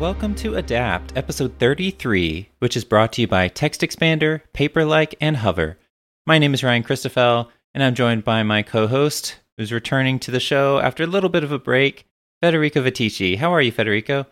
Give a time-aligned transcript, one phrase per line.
[0.00, 5.36] Welcome to Adapt, episode 33, which is brought to you by Text Expander, Paperlike, and
[5.36, 5.76] Hover.
[6.24, 10.30] My name is Ryan Christoffel, and I'm joined by my co host, who's returning to
[10.30, 12.06] the show after a little bit of a break,
[12.40, 13.36] Federico Viticci.
[13.36, 14.24] How are you, Federico?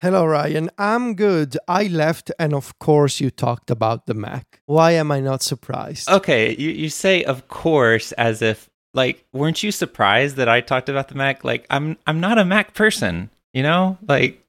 [0.00, 0.70] Hello, Ryan.
[0.76, 1.56] I'm good.
[1.68, 4.60] I left, and of course, you talked about the Mac.
[4.66, 6.08] Why am I not surprised?
[6.08, 10.88] Okay, you, you say of course as if like weren't you surprised that I talked
[10.88, 11.44] about the Mac?
[11.44, 13.98] Like I'm I'm not a Mac person, you know?
[14.08, 14.41] Like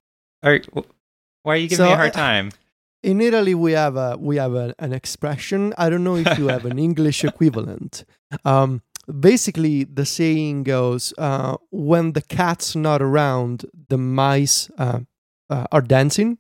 [0.44, 0.62] are
[1.44, 2.52] why are you giving So, me a hard time?
[3.04, 5.74] In Italy, we have a we have a, an expression.
[5.78, 8.06] I don't know if you have an English equivalent.
[8.46, 8.82] Um,
[9.20, 15.02] basically, the saying goes, uh, "When the cat's not around, the mice uh,
[15.50, 16.38] uh, are dancing."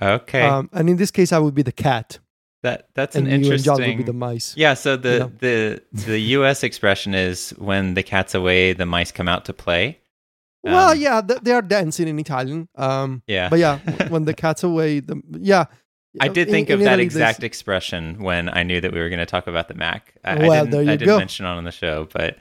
[0.00, 0.40] Okay.
[0.40, 2.18] Um, and in this case, I would be the cat,
[2.62, 4.54] that that's and an you and John would be interesting the mice.
[4.56, 5.32] Yeah, so the know?
[5.38, 9.99] the the US expression is when the cat's away, the mice come out to play.
[10.62, 12.68] Well, Um, yeah, th- they are dancing in Italian.
[12.76, 13.48] Um, Yeah.
[13.48, 15.64] but yeah, when the cat's away, the yeah.
[16.20, 18.98] I did In- think in of that Italy, exact expression when I knew that we
[18.98, 20.14] were going to talk about the Mac.
[20.24, 21.18] I, I didn't, there you I didn't go.
[21.18, 22.36] mention it on the show, but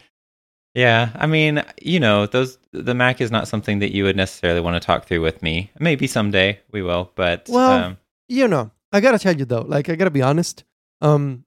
[0.74, 4.60] yeah, I mean, you know, those the Mac is not something that you would necessarily
[4.60, 5.72] want to talk through with me.
[5.80, 9.88] Maybe someday we will, but Well, um, you know, I gotta tell you though, like
[9.90, 10.64] I gotta be honest.
[11.02, 11.46] Um,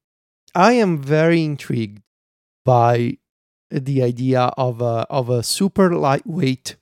[0.55, 2.03] I am very intrigued
[2.65, 3.19] by
[3.73, 6.77] the idea of a of a super lightweight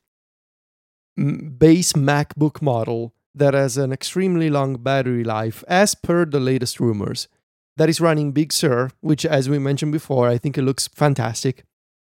[1.16, 7.28] base MacBook model that has an extremely long battery life, as per the latest rumors.
[7.76, 11.64] That is running Big Sur, which, as we mentioned before, I think it looks fantastic,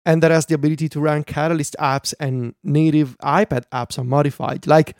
[0.04, 4.66] and that has the ability to run Catalyst apps and native iPad apps unmodified.
[4.66, 4.96] Like,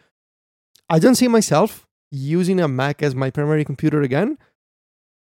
[0.89, 4.39] I don't see myself using a Mac as my primary computer again.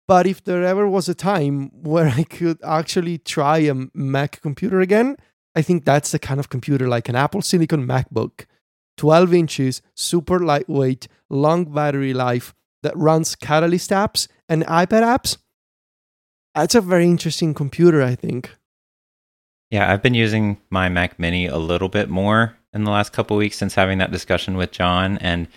[0.09, 4.81] But if there ever was a time where I could actually try a Mac computer
[4.81, 5.17] again,
[5.55, 8.47] I think that's the kind of computer like an Apple Silicon MacBook,
[8.97, 15.39] 12 inches, super lightweight, long battery life that runs Catalyst apps and iPad apps.
[16.55, 18.51] That's a very interesting computer, I think.
[19.71, 23.37] yeah, I've been using my Mac Mini a little bit more in the last couple
[23.39, 25.49] weeks since having that discussion with John, and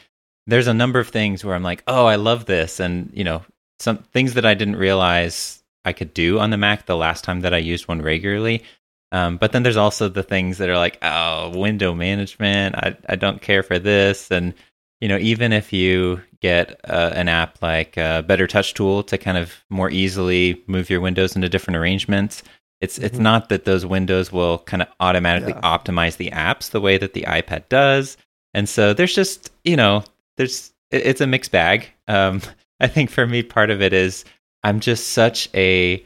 [0.47, 3.43] there's a number of things where I'm like, oh, I love this, and you know,
[3.79, 7.41] some things that I didn't realize I could do on the Mac the last time
[7.41, 8.63] that I used one regularly.
[9.11, 12.75] Um, but then there's also the things that are like, oh, window management.
[12.75, 14.53] I I don't care for this, and
[14.99, 19.17] you know, even if you get uh, an app like uh, Better Touch Tool to
[19.17, 22.43] kind of more easily move your windows into different arrangements,
[22.81, 23.21] it's it's Mhm.
[23.21, 25.61] not that those windows will kind of automatically Yeah.
[25.77, 28.17] optimize the apps the way that the iPad does,
[28.53, 30.03] and so there's just you know
[30.37, 31.87] there's it's a mixed bag.
[32.07, 32.41] Um,
[32.79, 34.25] I think for me, part of it is
[34.63, 36.03] I'm just such a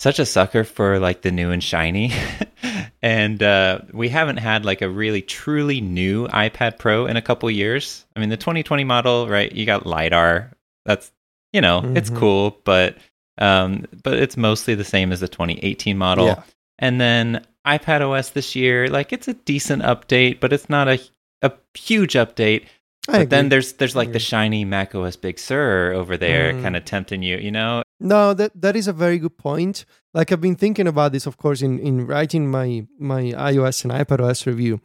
[0.00, 2.12] such a sucker for like the new and shiny,
[3.02, 7.50] and uh, we haven't had like a really truly new iPad Pro in a couple
[7.50, 8.04] years.
[8.14, 9.50] I mean, the 2020 model, right?
[9.50, 10.50] You got lidar.
[10.84, 11.10] That's
[11.52, 12.18] you know it's Mhm.
[12.18, 12.96] cool, but
[13.38, 16.26] um, but it's mostly the same as the 2018 model.
[16.26, 16.42] Yeah.
[16.78, 21.00] And then iPad OS this year, like it's a decent update, but it's not a
[21.42, 22.66] a huge update.
[23.08, 26.62] I But then there's there's like the shiny Mac OS Big Sur over there, Mm.
[26.62, 27.82] kind of tempting you, you know?
[28.00, 29.84] No, that that is a very good point.
[30.14, 33.22] Like I've been thinking about this, of course, in in writing my my
[33.52, 34.80] iOS and iPadOS review.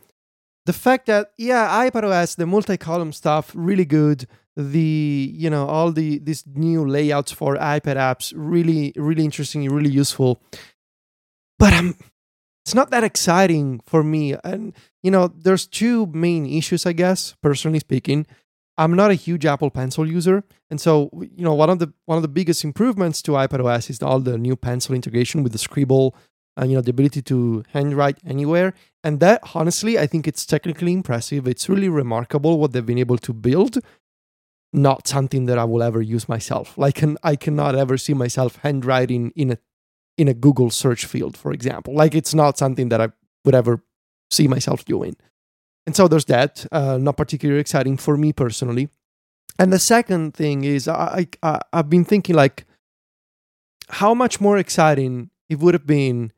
[0.66, 4.28] The fact that yeah, iPadOS, the multi-column stuff, really good.
[4.58, 9.90] The you know all the these new layouts for iPad apps, really really interesting, really
[10.02, 10.42] useful.
[11.58, 11.96] But um,
[12.70, 14.36] it's not that exciting for me.
[14.44, 17.34] And you know, there's two main issues, I guess.
[17.42, 18.28] Personally speaking,
[18.78, 20.44] I'm not a huge Apple Pencil user.
[20.70, 24.04] And so, you know, one of the one of the biggest improvements to iPadOS is
[24.04, 26.16] all the new pencil integration with the Scribble,
[26.58, 28.76] and you know, the ability to handwrite anywhere.
[29.04, 31.48] And that, honestly, I think it's technically impressive.
[31.48, 33.80] It's really remarkable what they've been able to build.
[34.72, 36.78] Not something that I will ever use myself.
[36.78, 39.58] Like, I cannot ever see myself handwriting in a
[40.20, 41.94] in a Google search field, for example.
[41.94, 43.10] Like, it's not something that I
[43.46, 43.82] would ever
[44.30, 45.16] see myself doing.
[45.86, 46.66] And so there's that.
[46.72, 48.90] Uh, not particularly exciting for me personally.
[49.58, 52.66] And the second thing is, I, I I've been thinking like,
[53.90, 56.32] how much more exciting it would have been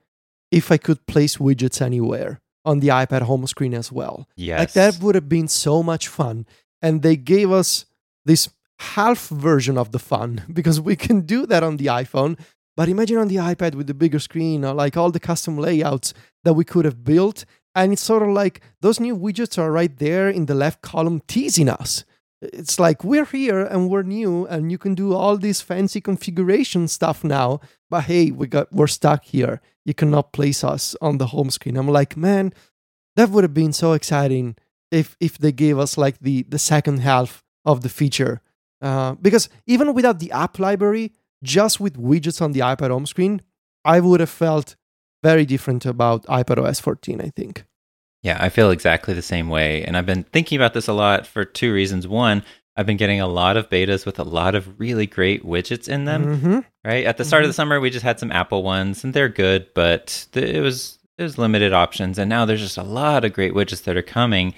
[0.51, 4.27] if I could place widgets anywhere on the iPad home screen as well.
[4.35, 4.59] Yes.
[4.59, 6.45] Like that would have been so much fun.
[6.81, 7.85] And they gave us
[8.25, 8.49] this
[8.79, 12.39] half version of the fun because we can do that on the iPhone.
[12.75, 16.13] But imagine on the iPad with the bigger screen or like all the custom layouts
[16.43, 17.45] that we could have built.
[17.75, 21.21] And it's sort of like those new widgets are right there in the left column
[21.27, 22.05] teasing us.
[22.41, 26.87] It's like we're here and we're new and you can do all this fancy configuration
[26.87, 27.59] stuff now.
[27.89, 29.61] But hey, we got we're stuck here.
[29.85, 31.77] You cannot place us on the home screen.
[31.77, 32.53] I'm like, man,
[33.15, 34.55] that would have been so exciting
[34.91, 38.41] if if they gave us like the the second half of the feature.
[38.81, 43.41] Uh, because even without the app library, just with widgets on the iPad home screen,
[43.85, 44.75] I would have felt
[45.23, 47.65] very different about iPad OS 14, I think.
[48.23, 49.83] Yeah, I feel exactly the same way.
[49.83, 52.07] And I've been thinking about this a lot for two reasons.
[52.07, 52.43] One,
[52.77, 56.05] I've been getting a lot of betas with a lot of really great widgets in
[56.05, 56.37] them.
[56.37, 56.59] Mm-hmm.
[56.85, 57.45] Right at the start Mhm.
[57.45, 60.61] of the summer, we just had some Apple ones, and they're good, but th- it
[60.61, 62.17] was it was limited options.
[62.17, 64.53] And now there's just a lot of great widgets that are coming.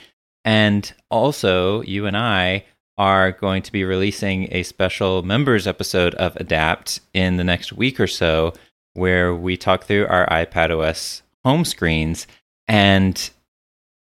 [0.45, 2.65] And also, you and I
[2.97, 7.99] are going to be releasing a special members episode of Adapt in the next week
[7.99, 8.53] or so,
[8.93, 12.27] where we talk through our iPad OS home screens.
[12.67, 13.29] And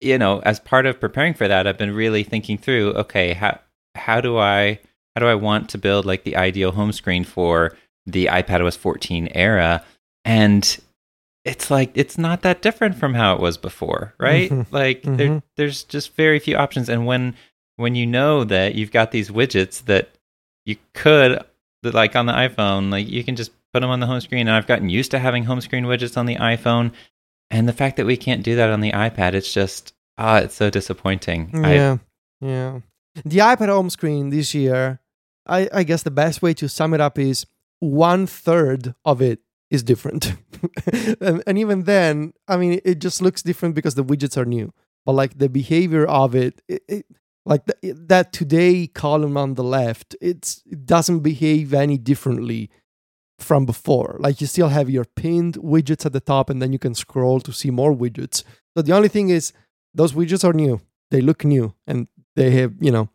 [0.01, 3.61] you know, as part of preparing for that, I've been really thinking through, okay, how
[3.95, 4.79] how do I
[5.15, 8.77] how do I want to build like the ideal home screen for the iPad OS
[8.77, 9.85] 14 era?
[10.25, 10.79] And
[11.45, 14.51] it's like it's not that different from how it was before, right?
[14.51, 14.67] Mhm.
[14.71, 15.43] Like there, Mhm.
[15.57, 17.35] there's just very few options, and when
[17.83, 20.11] when you know that you've got these widgets that
[20.65, 21.39] you could
[21.83, 24.47] like on the iPhone, like you can just put them on the home screen.
[24.49, 26.93] And I've gotten used to having home screen widgets on the iPhone,
[27.51, 30.55] and the fact that we can't do that on the iPad, it's just ah, it's
[30.55, 31.51] so disappointing.
[31.65, 31.99] I- Yeah,
[32.41, 32.81] yeah.
[33.25, 35.01] The iPad home screen this year,
[35.47, 37.45] I, I guess the best way to sum it up is
[37.81, 39.41] one third of it
[39.71, 40.35] is different,
[41.21, 44.73] and, and even then, I mean, it just looks different because the widgets are new.
[45.05, 47.07] But like the behavior of it, it, it
[47.45, 52.71] like the, that today column on the left, it's it doesn't behave any differently
[53.39, 54.17] from before.
[54.21, 57.41] Like you still have your pinned widgets at the top, and then you can scroll
[57.41, 58.45] to see more widgets.
[58.77, 59.53] So the only thing is
[59.95, 60.81] those widgets are new.
[61.11, 62.07] They look new, and
[62.37, 63.09] they have you know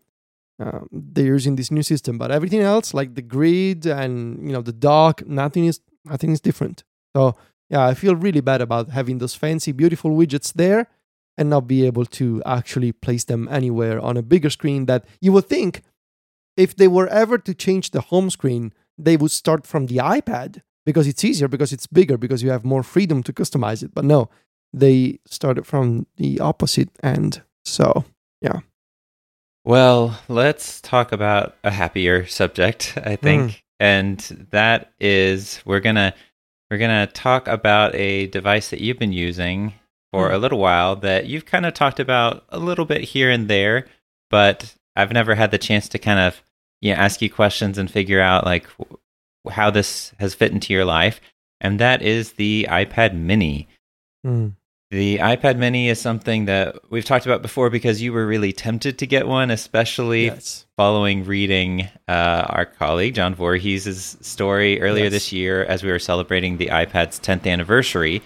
[0.60, 2.18] um, they're using this new system.
[2.18, 6.42] But everything else, like the grid and you know the dock, nothing is nothing is
[6.42, 6.84] different.
[7.16, 7.36] So
[7.70, 10.88] yeah, I feel really bad about having those fancy, beautiful widgets there
[11.38, 15.32] and not be able to actually place them anywhere on a bigger screen that you
[15.32, 15.84] would think
[16.56, 20.62] if they were ever to change the home screen, they would start from the iPad
[20.86, 23.94] because it's easier, because it's bigger, because you have more freedom to customize it.
[23.94, 24.30] But no,
[24.74, 27.44] they started from the opposite end.
[27.64, 28.06] So
[28.42, 28.62] yeah.
[29.64, 33.20] Well, let's talk about a happier subject, I mm.
[33.20, 33.64] think.
[33.80, 36.14] And that is we're going to
[36.72, 39.74] we're going to talk about a device that you've been using
[40.14, 40.36] for Hmm.
[40.36, 43.88] a little while that you've kind of talked about a little bit here and there,
[44.30, 46.42] but I've never had the chance to kind of
[46.82, 48.98] you know, ask you questions and figure out like w-
[49.50, 51.20] how this has fit into your life.
[51.60, 53.68] And that is the iPad mini.
[54.26, 54.54] mm,
[54.92, 58.98] The iPad mini is something that we've talked about before because you were really tempted
[59.00, 60.66] to get one, especially yes.
[60.78, 65.14] following reading uh, our colleague John Voorhees' story earlier Yes.
[65.14, 68.22] this year as we were celebrating the iPad's 10th anniversary.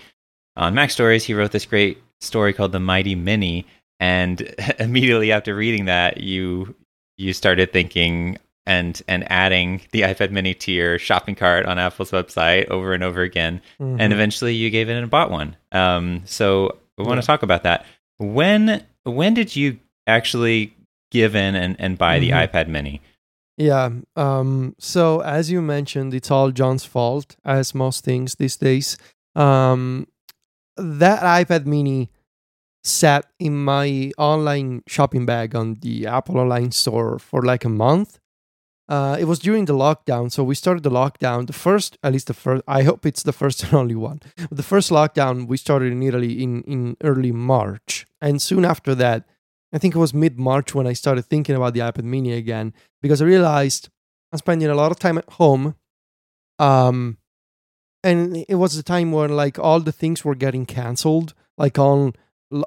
[0.57, 3.65] On Mac Stories, he wrote this great story called The Mighty Mini.
[3.99, 4.41] And
[4.79, 6.75] immediately after reading that, you
[7.17, 12.11] you started thinking and and adding the iPad mini to your shopping cart on Apple's
[12.11, 14.11] website over and over again and Mhm.
[14.11, 15.55] eventually you gave in and bought one.
[15.71, 17.21] Um, so we want Yeah.
[17.21, 17.85] to talk about that.
[18.17, 20.73] When when did you actually
[21.11, 22.47] give in and, and buy the Mhm.
[22.47, 23.01] iPad Mini?
[23.57, 23.89] Yeah.
[24.15, 28.97] Um, so as you mentioned, it's all John's fault, as most things these days.
[29.35, 30.07] Um,
[30.77, 32.09] that iPad Mini
[32.83, 38.19] sat in my online shopping bag on the Apple Online Store for like a month.
[38.89, 41.47] Uh, it was during the lockdown, so we started the lockdown.
[41.47, 42.63] The first, at least the first.
[42.67, 44.19] I hope it's the first and only one.
[44.49, 49.25] The first lockdown we started in Italy in in early March, and soon after that,
[49.71, 52.73] I think it was mid March when I started thinking about the iPad Mini again
[53.01, 53.87] because I realized
[54.33, 55.75] I'm spending a lot of time at home.
[56.59, 57.17] Um,
[58.03, 62.13] and it was the time when like all the things were getting canceled, like on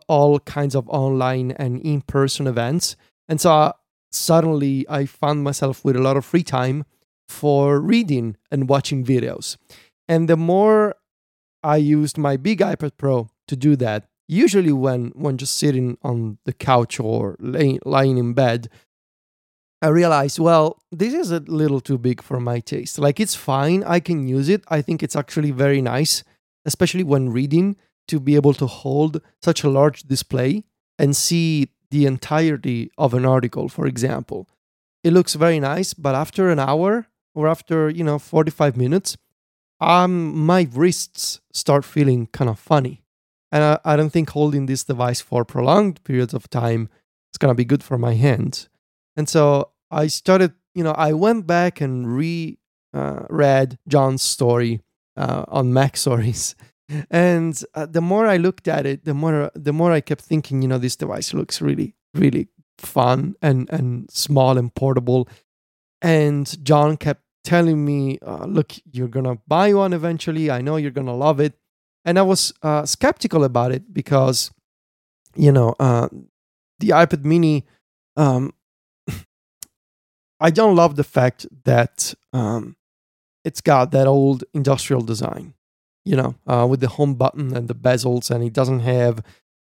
[0.08, 2.96] all kinds of online and in-person events,
[3.28, 3.72] and so uh,
[4.10, 6.84] suddenly I found myself with a lot of free time
[7.28, 9.56] for reading and watching videos.
[10.08, 10.94] And the more
[11.62, 16.38] I used my big iPad Pro to do that, usually when when just sitting on
[16.44, 18.68] the couch or lay, lying in bed,
[19.84, 22.98] I realized, well, this is a little too big for my taste.
[22.98, 24.64] Like it's fine, I can use it.
[24.68, 26.24] I think it's actually very nice,
[26.64, 27.76] especially when reading,
[28.08, 30.64] to be able to hold such a large display
[30.98, 34.48] and see the entirety of an article, for example.
[35.02, 39.18] It looks very nice, but after an hour or after, you know, 45 minutes,
[39.80, 43.04] um my wrists start feeling kind of funny.
[43.52, 46.88] And I, I don't think holding this device for prolonged periods of time
[47.34, 48.70] is gonna be good for my hands.
[49.14, 52.58] And so I started, you know, I went back and re
[52.92, 54.80] uh, read John's story
[55.16, 56.54] uh, on Mac Stories,
[57.10, 60.62] and uh, the more I looked at it, the more the more I kept thinking,
[60.62, 62.48] you know, this device looks really really
[62.78, 65.28] fun and and small and portable.
[66.02, 70.50] And John kept telling me, uh, "Look, you're gonna buy one eventually.
[70.50, 71.54] I know you're gonna love it."
[72.04, 74.50] And I was uh, skeptical about it because,
[75.34, 76.08] you know, uh,
[76.80, 77.64] the iPad Mini.
[78.16, 78.52] Um,
[80.44, 82.76] I don't love the fact that um,
[83.46, 85.54] it's got that old industrial design,
[86.04, 89.22] you know, uh, with the home button and the bezels, and it doesn't have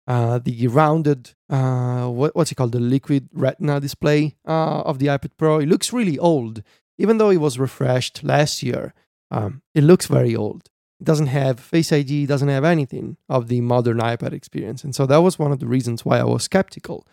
[0.06, 5.08] uh, the rounded, uh, what, what's it called, the liquid retina display uh, of the
[5.08, 5.58] iPad Pro.
[5.58, 6.62] It looks really old,
[6.96, 8.94] even though it was refreshed last year.
[9.30, 10.70] Um, it looks very old.
[11.00, 14.94] It doesn't have Face ID, it doesn't have anything of the modern iPad experience, and
[14.94, 17.06] so that was one of the reasons why I was skeptical.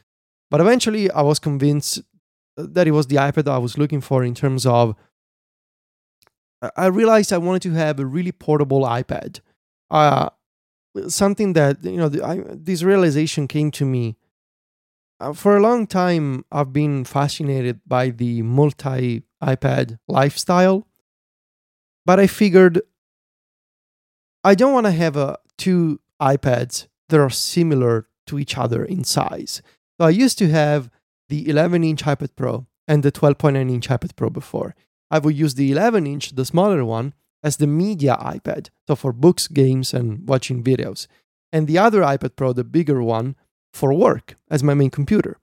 [0.49, 2.01] But eventually, I was convinced
[2.67, 4.95] that it was the iPad I was looking for in terms of.
[6.75, 9.39] I realized I wanted to have a really portable iPad.
[9.89, 10.29] Uh,
[11.07, 14.17] something that you know, the, I, this realization came to me.
[15.21, 20.87] Uh, for a long time, I've been fascinated by the multi iPad lifestyle,
[22.05, 22.81] but I figured
[24.43, 29.03] I don't want to have uh, two iPads that are similar to each other in
[29.03, 29.61] size.
[29.99, 30.89] So I used to have
[31.29, 34.75] the 11 inch iPad Pro and the 12.9 inch iPad Pro before.
[35.09, 39.13] I would use the 11 inch, the smaller one, as the media iPad, so for
[39.13, 41.07] books, games, and watching videos,
[41.53, 43.35] and the other iPad Pro, the bigger one,
[43.73, 45.37] for work as my main computer.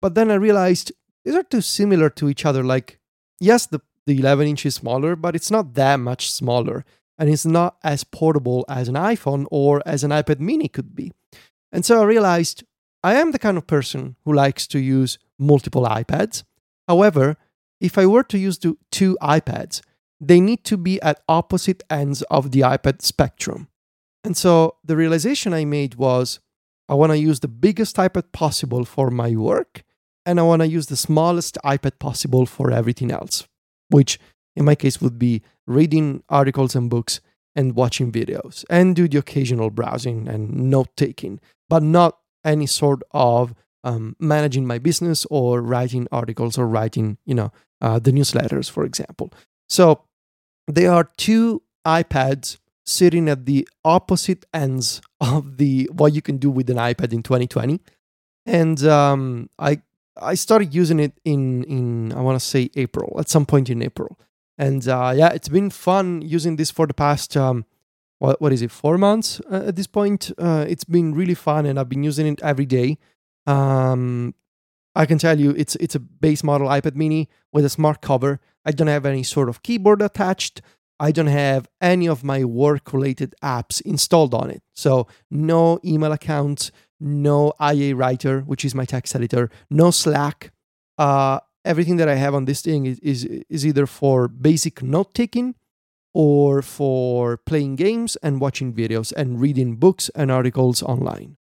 [0.00, 0.92] But then I realized
[1.24, 2.62] these are too similar to each other.
[2.62, 2.98] Like,
[3.40, 6.84] yes, the, the 11 inch is smaller, but it's not that much smaller,
[7.18, 11.12] and it's not as portable as an iPhone or as an iPad mini could be.
[11.70, 12.64] And so I realized
[13.02, 16.44] I am the kind of person who likes to use multiple iPads.
[16.86, 17.36] However,
[17.80, 19.80] if I were to use two iPads,
[20.20, 23.68] they need to be at opposite ends of the iPad spectrum.
[24.22, 26.38] And so the realization I made was
[26.88, 29.82] I want to use the biggest iPad possible for my work,
[30.24, 33.48] and I want to use the smallest iPad possible for everything else,
[33.88, 34.20] which
[34.54, 37.20] in my case would be reading articles and books
[37.56, 43.02] and watching videos and do the occasional browsing and note taking, but not any sort
[43.12, 48.70] of um, managing my business or writing articles or writing, you know, uh, the newsletters,
[48.70, 49.32] for example.
[49.68, 50.02] So
[50.68, 56.50] there are two iPads sitting at the opposite ends of the what you can do
[56.50, 57.80] with an iPad in 2020,
[58.46, 59.82] and um, I
[60.20, 63.82] I started using it in in I want to say April at some point in
[63.82, 64.18] April,
[64.58, 67.64] and uh, yeah, it's been fun using this for the past um,
[68.22, 70.30] what what is it four months uh, at this point.
[70.38, 72.98] Uh, it's been really fun, and I've been using it every day.
[73.48, 74.34] Um,
[74.94, 78.38] I can tell you, it's it's a base model iPad Mini with a smart cover.
[78.64, 80.62] I don't have any sort of keyboard attached.
[81.00, 84.62] I don't have any of my work related apps installed on it.
[84.72, 90.52] So no email accounts, no IA Writer, which is my text editor, no Slack.
[90.96, 95.12] Uh, everything that I have on this thing is, is, is either for basic note
[95.12, 95.56] taking
[96.14, 101.36] or for playing games and watching videos and reading books and articles online.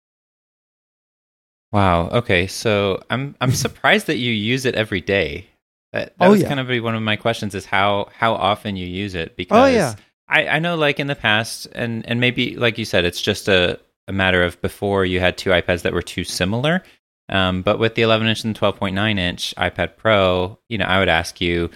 [1.73, 2.09] Wow.
[2.09, 2.47] Okay.
[2.47, 5.47] So I'm I'm surprised that you use it every day.
[5.93, 6.49] That, that oh, was yeah.
[6.49, 9.57] kind of be one of my questions is how how often you use it because
[9.57, 9.95] Oh, yeah.
[10.29, 13.49] I, I know like in the past and and maybe like you said it's just
[13.49, 16.83] a, a matter of before you had two iPads that were too similar.
[17.31, 21.11] Um, but with the 11 inch and 12.9 inch iPad Pro, you know, I would
[21.11, 21.71] ask you,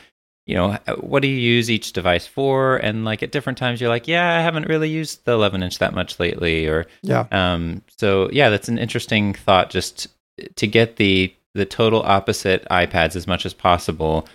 [0.46, 2.76] you know, what do you use each device for?
[2.76, 5.78] And like at different times, you're like, yeah, I haven't really used the 11 inch
[5.78, 7.26] that much lately, or Yeah.
[7.30, 9.70] um, so yeah, that's an interesting thought.
[9.70, 10.08] Just
[10.56, 14.26] to get the the total opposite iPads as much as possible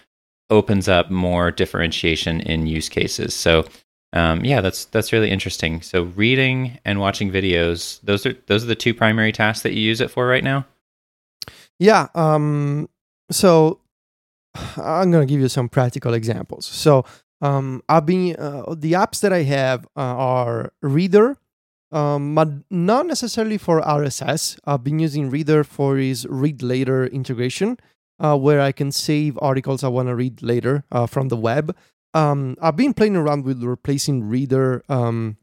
[0.50, 3.34] opens up more differentiation in use cases.
[3.34, 3.66] So
[4.14, 5.82] um, yeah, that's that's really interesting.
[5.82, 9.82] So reading and watching videos those are those are the two primary tasks that you
[9.82, 10.66] use it for right now.
[11.80, 12.08] Yeah.
[12.16, 12.88] Um,
[13.32, 13.80] so
[14.78, 16.66] I'm going to give you some practical examples.
[16.66, 17.06] So
[17.42, 21.38] um, I've been, uh, the apps that I have uh, are Reeder,
[21.92, 24.60] um, but not necessarily for RSS.
[24.66, 27.78] I've been using Reeder for his read later integration,
[28.20, 31.76] uh, where I can save articles I want to read later uh, from the web.
[32.14, 35.38] Um, I've been playing around with replacing Reeder um,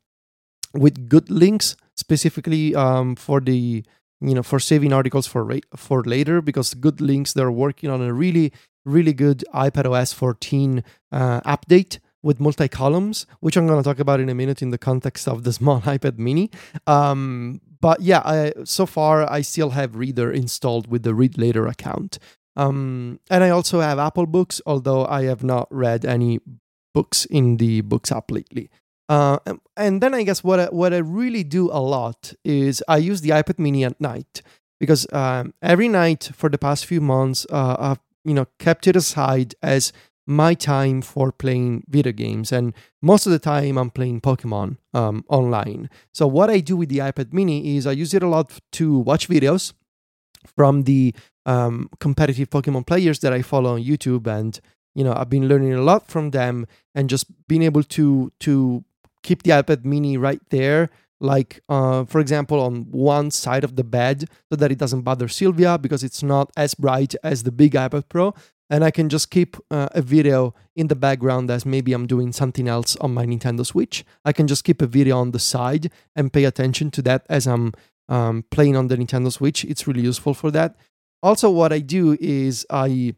[0.73, 3.85] with GoodLinks, specifically um, for the
[4.21, 8.13] you know for saving articles for ra- for later because GoodLinks they're working on a
[8.13, 8.53] really
[8.85, 14.19] really good iPadOS 14 uh, update with multi columns, which I'm going to talk about
[14.19, 16.51] in a minute in the context of the small iPad Mini.
[16.87, 21.67] Um, but yeah, I, so far I still have Reeder installed with the Read Later
[21.67, 22.19] account.
[22.57, 26.41] Um, and I also have Apple Books, although I have not read any
[26.95, 28.71] books in the Books app lately.
[29.09, 29.39] Uh,
[29.77, 33.21] and then I guess what I, what I really do a lot is I use
[33.21, 34.41] the iPad Mini at night
[34.81, 38.97] because um, every night for the past few months, uh, I've you know kept it
[38.97, 39.93] aside as
[40.27, 42.51] my time for playing video games.
[42.51, 45.91] And most of the time i'm playing pokemon um, online.
[46.13, 48.99] So what i do with the ipad mini is i use it a lot to
[48.99, 49.73] watch videos
[50.57, 51.15] from the
[51.47, 54.27] um, competitive pokemon players that i follow on youtube.
[54.27, 54.59] And
[54.95, 58.85] you know i've been learning a lot from them and just being able to to
[59.23, 60.91] keep the ipad mini right there
[61.25, 65.29] like uh, for example on one side of the bed so that it doesn't bother
[65.29, 68.35] Silvia because it's not as bright as the big ipad pro
[68.71, 72.33] and I can just keep uh, a video in the background as maybe I'm doing
[72.33, 74.05] something else on my Nintendo Switch.
[74.25, 77.47] I can just keep a video on the side and pay attention to that as
[77.47, 77.75] I'm
[78.09, 79.65] um, playing on the Nintendo Switch.
[79.65, 80.77] It's really useful for that.
[81.23, 83.15] Also, what I do is I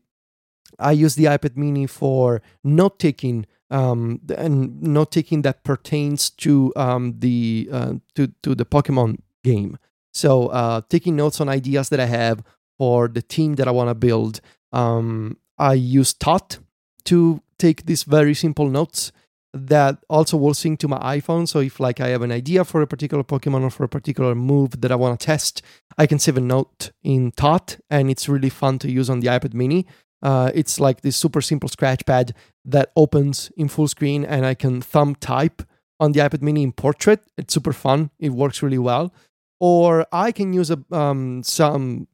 [0.79, 6.73] I use the iPad Mini for note taking um, and note taking that pertains to
[6.77, 9.79] um, the uh, to to the Pokemon game.
[10.13, 12.43] So uh, taking notes on ideas that I have
[12.79, 14.41] for the team that I want to build
[14.73, 16.59] um, I use Thought
[17.05, 19.13] to take these very simple notes
[19.55, 21.49] that also will sync to my iPhone.
[21.49, 24.35] So if like I have an idea for a particular Pokemon or for a particular
[24.35, 25.63] move that I want to test,
[25.97, 29.29] I can save a note in Thought, and it's really fun to use on the
[29.29, 29.87] iPad Mini.
[30.23, 34.55] Uh, it's like this super simple scratch pad that opens in full screen, and I
[34.55, 35.63] can thumb type
[36.01, 37.23] on the iPad Mini in portrait.
[37.39, 38.11] It's super fun.
[38.19, 39.13] It works really well.
[39.61, 42.09] Or I can use a, um, some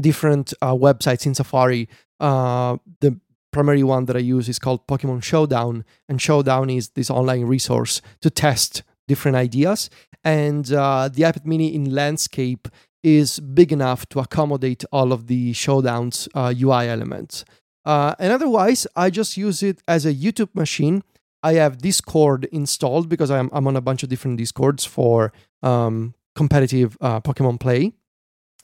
[0.00, 1.88] different uh, websites in Safari.
[2.20, 3.18] Uh, the
[3.52, 8.00] primary one that I use is called Pokemon Showdown, and Showdown is this online resource
[8.20, 9.90] to test different ideas.
[10.22, 12.68] And uh, the iPad Mini in landscape
[13.02, 17.44] is big enough to accommodate all of the Showdown's UI uh, elements.
[17.84, 21.02] Uh, and otherwise, I just use it as a YouTube machine.
[21.42, 25.32] I have Discord installed because I'm, I'm on a bunch of different Discords for
[25.62, 27.92] um, competitive uh, Pokemon play.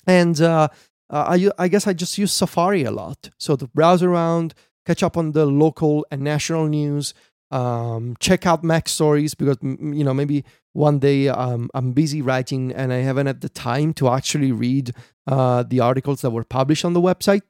[0.07, 0.69] And uh,
[1.09, 3.31] uh, I, I guess I just use Safari a lot.
[3.39, 7.15] So to browse around, catch up on the local and national news,
[7.55, 12.73] um, check out Mac Stories because you know maybe one day um, I'm busy writing
[12.73, 14.93] and I haven't had the time to actually read
[15.29, 17.43] uh, the articles that were published on the website.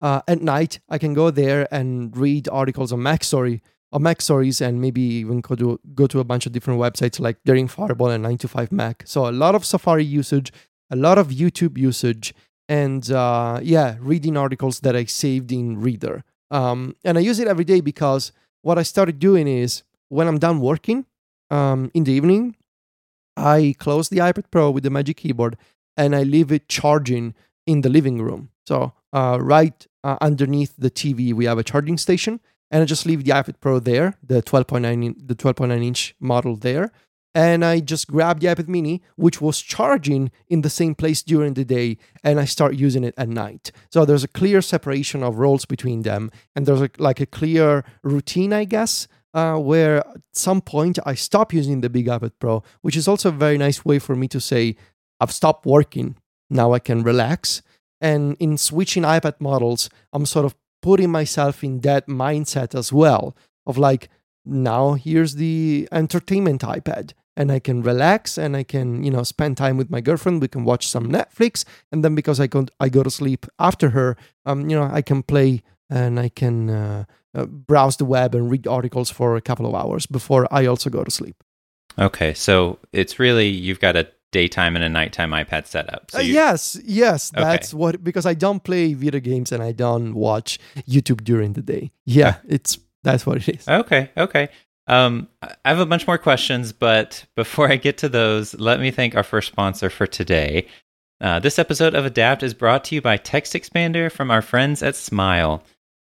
[0.00, 3.60] Uh, at night, I can go there and read articles on MacStory
[3.92, 7.36] on MacStories and maybe even go to go to a bunch of different websites like
[7.44, 9.02] Daring Fireball and 9 to 5 Mac.
[9.04, 10.52] So a lot of Safari usage,
[10.90, 12.32] a lot of YouTube usage,
[12.66, 16.24] and uh, yeah, reading articles that I saved in Reeder.
[16.50, 20.38] Um, and I use it every day because what I started doing is when I'm
[20.38, 21.06] done working
[21.50, 22.56] um, in the evening,
[23.36, 25.56] I close the iPad Pro with the Magic Keyboard
[25.96, 27.34] and I leave it charging
[27.66, 28.50] in the living room.
[28.66, 33.06] So uh, right uh, underneath the TV, we have a charging station, and I just
[33.06, 36.92] leave the iPad Pro there, the 12.9 the 12.9 inch model there,
[37.34, 41.54] and I just grabbed the iPad mini, which was charging in the same place during
[41.54, 43.70] the day, and I start using it at night.
[43.90, 47.84] So there's a clear separation of roles between them, and there's a, like a clear
[48.02, 52.64] routine, I guess, uh, where at some point I stop using the big iPad Pro,
[52.82, 54.76] which is also a very nice way for me to say,
[55.20, 56.16] I've stopped working,
[56.48, 57.62] now I can relax.
[58.00, 63.36] And in switching iPad models, I'm sort of putting myself in that mindset as well
[63.66, 64.08] of like,
[64.44, 69.56] now here's the entertainment iPad and I can relax and I can, you know, spend
[69.56, 70.42] time with my girlfriend.
[70.42, 73.90] We can watch some Netflix, and then because I go I go to sleep after
[73.90, 74.16] her,
[74.46, 78.50] um, you know, I can play and I can uh, uh, browse the web and
[78.50, 81.42] read articles for a couple of hours before I also go to sleep.
[81.98, 86.10] Okay, so it's really you've got a daytime and a nighttime iPad setup.
[86.10, 87.78] So uh, yes, yes, that's okay.
[87.78, 91.90] what because I don't play video games and I don't watch YouTube during the day.
[92.06, 93.68] Yeah, it's that's what it is.
[93.68, 94.48] Okay, okay.
[94.90, 98.90] Um, I have a bunch more questions, but before I get to those, let me
[98.90, 100.66] thank our first sponsor for today.
[101.20, 104.82] Uh, this episode of Adapt is brought to you by Text Expander from our friends
[104.82, 105.62] at Smile.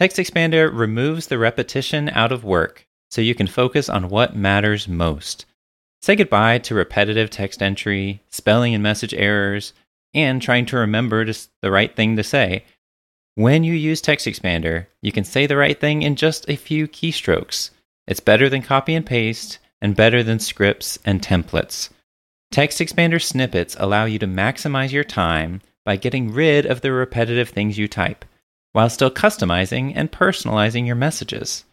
[0.00, 4.88] Text Expander removes the repetition out of work so you can focus on what matters
[4.88, 5.44] most.
[6.00, 9.74] Say goodbye to repetitive text entry, spelling and message errors,
[10.14, 12.64] and trying to remember just the right thing to say.
[13.34, 16.88] When you use Text Expander, you can say the right thing in just a few
[16.88, 17.68] keystrokes.
[18.06, 21.90] It's better than copy and paste and better than scripts and templates.
[22.50, 27.48] Text expander snippets allow you to maximize your time by getting rid of the repetitive
[27.48, 28.24] things you type,
[28.72, 31.64] while still customizing and personalizing your messages.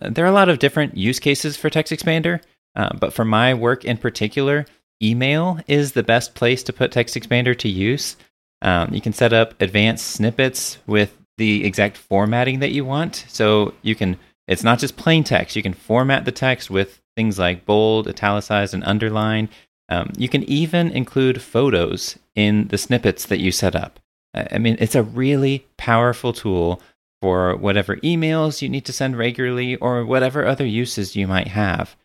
[0.00, 2.40] Uh, there are a lot of different use cases for Text Expander,
[2.74, 4.66] uh, but for my work in particular,
[5.02, 8.16] email is the best place to put Text Expander to use.
[8.62, 13.26] Um, you can set up advanced snippets with the exact formatting that you want.
[13.28, 15.56] So you can it's not just plain text.
[15.56, 19.48] You can format the text with things like bold, italicized, and underlined.
[19.88, 24.00] Um, you can even include photos in the snippets that you set up.
[24.34, 26.82] I mean, it's a really powerful tool
[27.22, 31.96] for whatever emails you need to send regularly or whatever other uses you might have.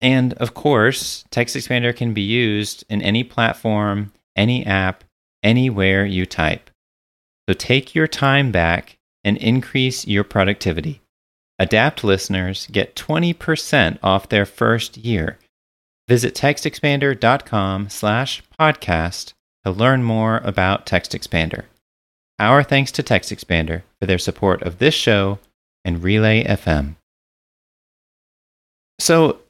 [0.00, 5.04] And of course, Text Expander can be used in any platform, any app,
[5.42, 6.70] anywhere you type.
[7.48, 11.02] So take your time back and increase your productivity.
[11.58, 15.38] Adapt listeners get 20% off their first year.
[16.08, 19.32] Visit textexpander.com slash podcast
[19.64, 21.64] to learn more about Text Expander.
[22.38, 25.38] Our thanks to Text Expander for their support of this show
[25.84, 26.96] and Relay FM.
[28.98, 29.40] So,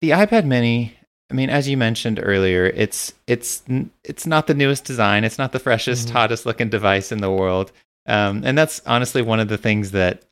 [0.00, 0.96] the iPad Mini,
[1.30, 3.62] I mean, as you mentioned earlier, it's it's
[4.04, 5.24] it's not the newest design.
[5.24, 6.16] It's not the freshest, mm-hmm.
[6.16, 7.72] hottest looking device in the world.
[8.06, 10.22] Um, and that's honestly one of the things that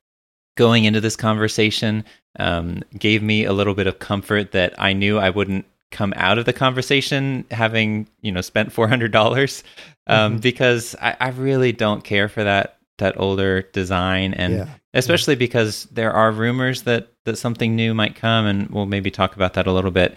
[0.56, 2.04] going into this conversation
[2.38, 6.38] um, gave me a little bit of comfort that I knew I wouldn't come out
[6.38, 9.62] of the conversation having you know spent four hundred dollars
[10.06, 10.40] um, mm-hmm.
[10.40, 14.68] because I, I, really don't care for that that older design and yeah.
[14.94, 15.40] especially yeah.
[15.40, 19.52] because there are rumors that that something new might come and we'll maybe talk about
[19.54, 20.16] that a little bit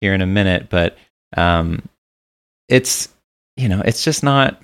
[0.00, 0.98] here in a minute but
[1.36, 1.82] um,
[2.68, 3.08] it's
[3.56, 4.60] you know it's just not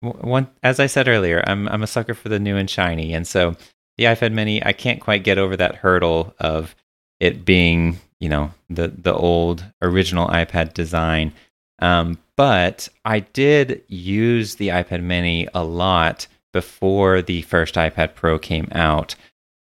[0.00, 3.26] one as I said earlier I'm I'm a sucker for the new and shiny and
[3.26, 3.56] so
[4.02, 6.74] the iPad mini I can't quite get over that hurdle of
[7.20, 11.32] it being you know the the old original iPad design.
[11.78, 18.38] Um, but I did use the iPad Mini a lot before the first iPad Pro
[18.38, 19.16] came out.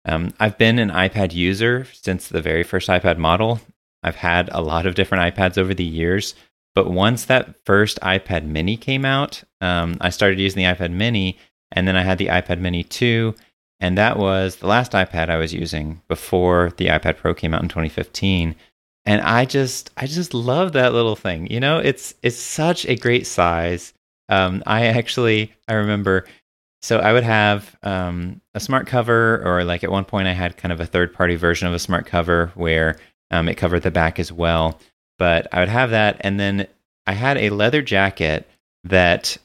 [0.04, 3.60] Um, I've been an iPad user since the very first iPad model.
[4.04, 6.36] I've had a lot of different iPads over the years,
[6.76, 11.38] but once that first iPad Mini came out, um, I started using the iPad Mini,
[11.72, 13.34] and then I had the iPad Mini 2,
[13.80, 17.62] and that was the last iPad I was using before the iPad Pro came out
[17.62, 18.54] in 2015.
[19.04, 21.46] And I just I just love that little thing.
[21.48, 23.92] You know, it's it's such a great size.
[24.28, 26.24] Um, I actually I remember
[26.82, 30.56] so I would have um, a smart cover, or like at one point I had
[30.56, 32.96] kind of a third party version of a smart cover where
[33.30, 34.78] um, it covered the back as well.
[35.18, 36.68] But I would have that, and then
[37.06, 38.48] I had a leather jacket
[38.84, 39.36] that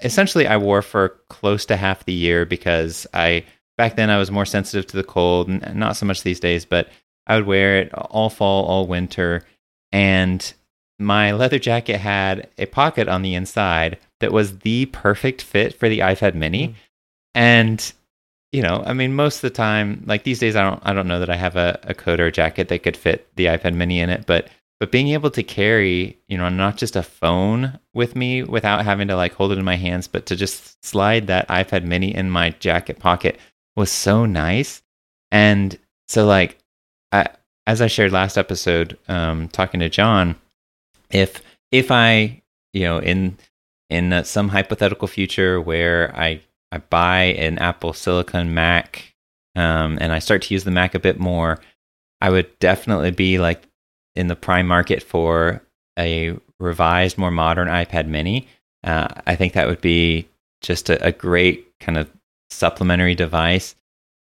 [0.00, 3.44] essentially I wore for close to half the year because I
[3.76, 6.64] back then I was more sensitive to the cold and not so much these days,
[6.64, 6.88] but
[7.26, 9.42] I would wear it all fall, all winter.
[9.92, 10.52] And
[10.98, 15.88] my leather jacket had a pocket on the inside that was the perfect fit for
[15.88, 16.68] the iPad mini.
[16.68, 16.74] Mm.
[17.34, 17.92] And
[18.52, 21.08] you know, I mean, most of the time, like these days, I don't, I don't
[21.08, 23.74] know that I have a, a coat or a jacket that could fit the iPad
[23.74, 24.48] Mini in it, but
[24.80, 29.08] but being able to carry you know not just a phone with me without having
[29.08, 32.30] to like hold it in my hands but to just slide that ipad mini in
[32.30, 33.38] my jacket pocket
[33.76, 34.82] was so nice.
[35.30, 36.58] And so like
[37.12, 37.28] I,
[37.66, 40.36] as i shared last episode um, talking to john
[41.10, 43.36] if if i you know in
[43.90, 46.40] in uh, some hypothetical future where i
[46.72, 49.14] i buy an apple silicon mac
[49.56, 51.58] um, and i start to use the mac a bit more
[52.20, 53.65] i would definitely be like
[54.16, 55.62] in the prime market for
[55.98, 58.48] a revised, more modern iPad mini,
[58.84, 60.28] uh, I think that would be
[60.62, 62.10] just a, a, great kind of
[62.50, 63.74] supplementary device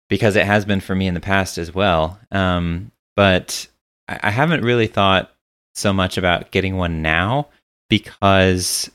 [0.09, 2.19] because it has been for me in the past as well.
[2.31, 3.67] Um, but
[4.07, 5.31] I, I haven't really thought
[5.75, 7.47] so much about getting one now
[7.89, 8.89] because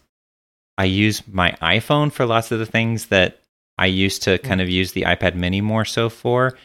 [0.78, 3.38] I use my iPhone for lots of the things that
[3.78, 6.56] I used to kind of use the iPad mini more so for.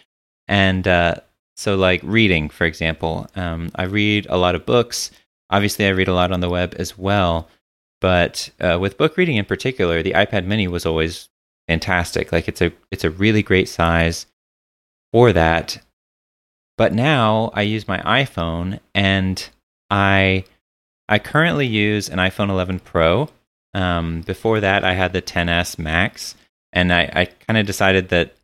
[0.48, 1.16] And uh,
[1.56, 5.12] so, like reading, for example, um, I read a lot of books.
[5.50, 7.48] Obviously, I read a lot on the web as well.
[8.02, 11.30] But uh, with book reading in particular, the iPad Mini was always
[11.68, 12.32] fantastic.
[12.32, 14.26] Like it's a it's a really great size
[15.14, 15.82] for that.
[16.78, 19.48] But now I use my iPhone, and
[19.90, 20.44] I
[21.08, 23.30] I currently use an iPhone 11 Pro.
[23.74, 26.36] Um, before that, I had the XS Max,
[26.74, 28.36] and I, I kind of decided that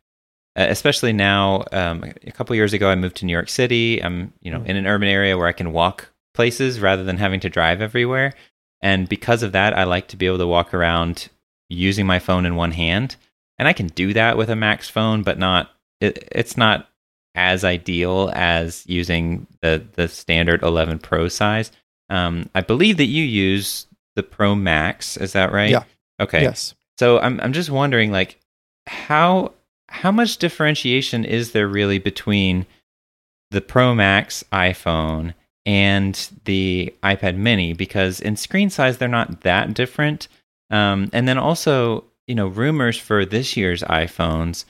[0.56, 1.64] uh, especially now.
[1.72, 4.02] Um, a couple years ago, I moved to New York City.
[4.02, 7.40] I'm, you know, in an urban area where I can walk places rather than having
[7.40, 8.34] to drive everywhere.
[8.80, 11.28] And because of that, I like to be able to walk around
[11.68, 13.16] using my phone in one hand.
[13.58, 15.70] And I can do that with a Max phone, but not.
[16.00, 16.88] It, it's not
[17.34, 21.70] as ideal as using the the standard 11 Pro size.
[22.10, 23.86] Um, I believe that you use
[24.16, 25.16] the Pro Max.
[25.16, 25.70] Is that right?
[25.70, 25.84] Yeah.
[26.20, 26.42] Okay.
[26.42, 26.74] Yes.
[26.98, 28.38] So I'm I'm just wondering, like,
[28.86, 29.52] how
[29.92, 32.66] how much differentiation is there really between
[33.50, 35.34] the Pro Max iPhone
[35.66, 37.74] and the iPad Mini?
[37.74, 40.28] Because in screen size, they're not that different.
[40.70, 44.64] Um, and then also, you know, rumors for this year's iPhones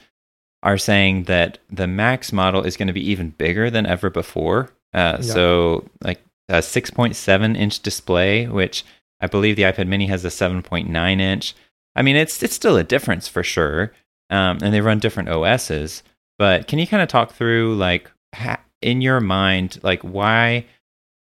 [0.64, 4.70] are saying that the Max model is going to be even bigger than ever before.
[4.92, 5.32] Uh, yeah.
[5.32, 8.85] So, like a 6.7 inch display, which
[9.20, 11.54] I believe the iPad Mini has a 7.9 inch.
[11.94, 13.92] I mean, it's it's still a difference for sure,
[14.30, 16.02] um, and they run different OSs.
[16.38, 20.66] But can you kind of talk through like ha- in your mind, like why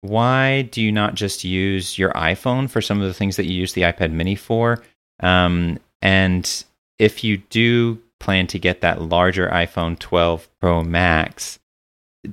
[0.02, 3.54] why do you not just use your iPhone for some of the things that you
[3.54, 4.84] use the iPad Mini for?
[5.20, 6.64] Um, and
[7.00, 11.60] if you do plan to get that larger iPhone 12 Pro Max,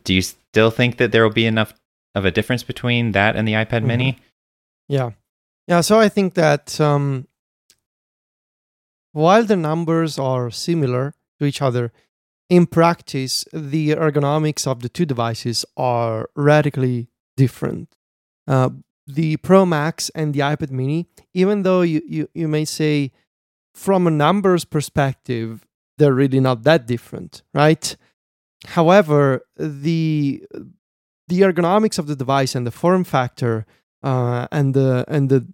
[0.04, 1.72] do you still think that there will be enough
[2.14, 3.86] of a difference between that and the iPad mm-hmm.
[3.86, 4.18] Mini?
[4.88, 5.10] Yeah,
[5.66, 5.80] yeah.
[5.80, 7.26] So I think that um,
[9.12, 11.92] while the numbers are similar to each other,
[12.48, 17.96] in practice, the ergonomics of the two devices are radically different.
[18.46, 18.70] Uh,
[19.06, 23.12] the Pro Max and the iPad Mini, even though you, you, you may say
[23.74, 25.66] from a numbers perspective,
[25.98, 27.96] they're really not that different, right?
[28.66, 30.44] However, the
[31.28, 33.66] the ergonomics of the device and the form factor
[34.02, 35.46] uh, and the and the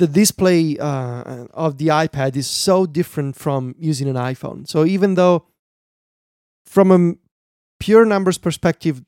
[0.00, 4.66] the display uh, of the iPad is so different from using an iPhone.
[4.66, 5.44] So even though
[6.64, 7.14] from a
[7.78, 9.02] pure numbers perspective,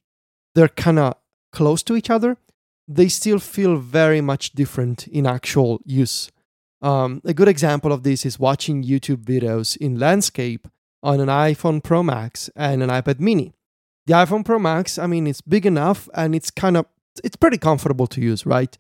[0.55, 1.14] they're kind of
[1.50, 2.37] close to each other,
[2.87, 6.31] they still feel very much different in actual use.
[6.83, 10.68] Um, a good example of this is watching YouTube videos in landscape
[11.02, 13.55] on an iPhone Pro Max and an iPad Mini.
[14.07, 16.85] The iPhone Pro Max, I mean, it's big enough and it's kind of
[17.24, 18.76] it's pretty comfortable to use, right?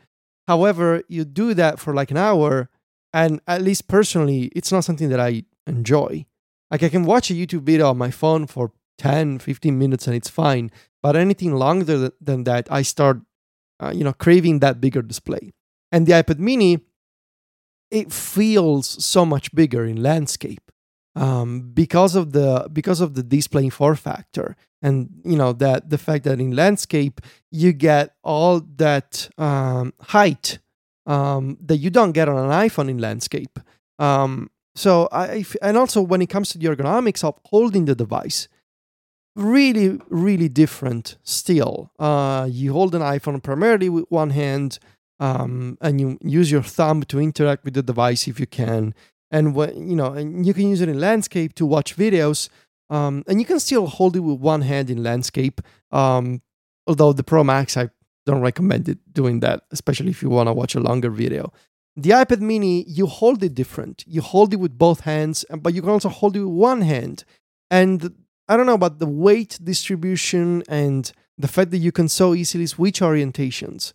[0.48, 2.68] However, you do that for like an hour,
[3.12, 6.26] and at least personally, it's not something that I enjoy.
[6.70, 10.16] Like I can watch a YouTube video on my phone for 10, 15 minutes and
[10.16, 10.70] it's fine.
[11.02, 13.20] But anything longer than that, I start,
[13.80, 15.52] uh, you know, craving that bigger display.
[15.90, 16.80] And the iPad Mini,
[17.90, 20.70] it feels so much bigger in landscape
[21.14, 25.98] um, because of the because of the display form factor and you know that the
[25.98, 30.58] fact that in landscape you get all that um, height
[31.06, 33.58] um, that you don't get on an iphone in landscape.
[33.98, 38.48] Um, so i and also when it comes to the ergonomics of holding the device
[39.36, 41.90] really really different still.
[41.98, 44.78] Uh, you hold an iphone primarily with one hand
[45.20, 48.94] um, and you use your thumb to interact with the device if you can.
[49.30, 52.48] And when you know and you can use it in landscape to watch videos
[52.92, 56.42] um, and you can still hold it with one hand in landscape um,
[56.86, 57.88] although the pro max i
[58.26, 61.52] don't recommend it doing that especially if you want to watch a longer video.
[61.96, 64.04] The ipad mini you hold it different.
[64.06, 67.24] You hold it with both hands but you can also hold it with one hand.
[67.70, 68.14] And
[68.48, 72.66] i don't know about the weight distribution and the fact that you can so easily
[72.66, 73.92] switch orientations.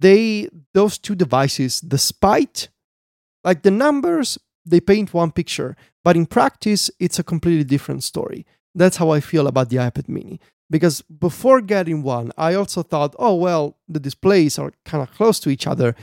[0.00, 2.68] They those two devices despite
[3.44, 8.46] like the numbers they paint one picture, but in practice, it's a completely different story.
[8.74, 10.40] That's how I feel about the iPad mini.
[10.70, 15.40] Because before getting one, I also thought, oh, well, the displays are kind of close
[15.40, 15.96] to each other.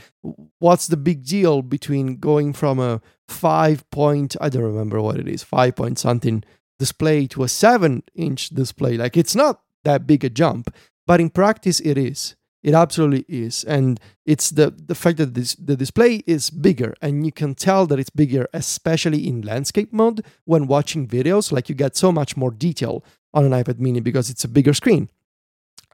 [0.58, 5.26] What's the big deal between going from a five point, I don't remember what it
[5.26, 6.44] is, five point something
[6.78, 8.98] display to a seven inch display?
[8.98, 10.74] Like, it's not that big a jump,
[11.06, 12.36] but in practice, it is.
[12.62, 17.24] It absolutely is, and it's the the fact that this, the display is bigger, and
[17.24, 21.52] you can tell that it's bigger, especially in landscape mode when watching videos.
[21.52, 24.74] Like you get so much more detail on an iPad Mini because it's a bigger
[24.74, 25.08] screen.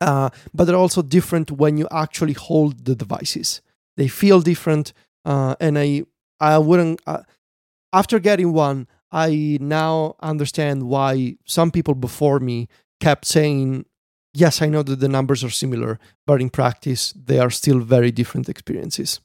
[0.00, 3.60] Uh, but they're also different when you actually hold the devices.
[3.96, 4.94] They feel different,
[5.26, 6.04] uh, and I
[6.40, 7.00] I wouldn't.
[7.06, 7.22] Uh,
[7.92, 12.68] after getting one, I now understand why some people before me
[13.00, 13.84] kept saying
[14.34, 18.10] yes, I know that the numbers are similar, but in practice, they are still very
[18.10, 19.20] different experiences.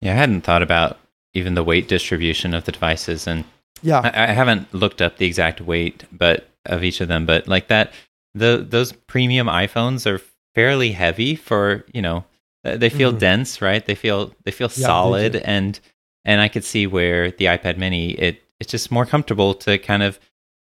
[0.00, 0.98] Yeah, I hadn't thought about
[1.32, 3.44] even the weight distribution of the devices, and
[3.82, 7.48] yeah, I, I haven't looked up the exact weight, but of each of them, but
[7.48, 7.92] like that,
[8.34, 10.20] the those premium iPhones are
[10.54, 12.24] fairly heavy for you know
[12.64, 13.18] they feel mm-hmm.
[13.18, 13.84] dense, right?
[13.84, 15.78] They feel they feel yeah, solid, they and
[16.24, 20.02] and I could see where the iPad Mini it it's just more comfortable to kind
[20.02, 20.18] of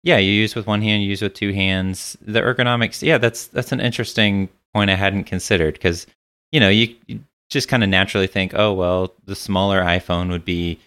[0.03, 2.17] yeah, you use with one hand, you use with two hands.
[2.21, 6.07] The ergonomics, yeah, that's that's an interesting point I hadn't considered because
[6.51, 10.45] you know you, you just kind of naturally think, oh well, the smaller iPhone would
[10.45, 10.79] be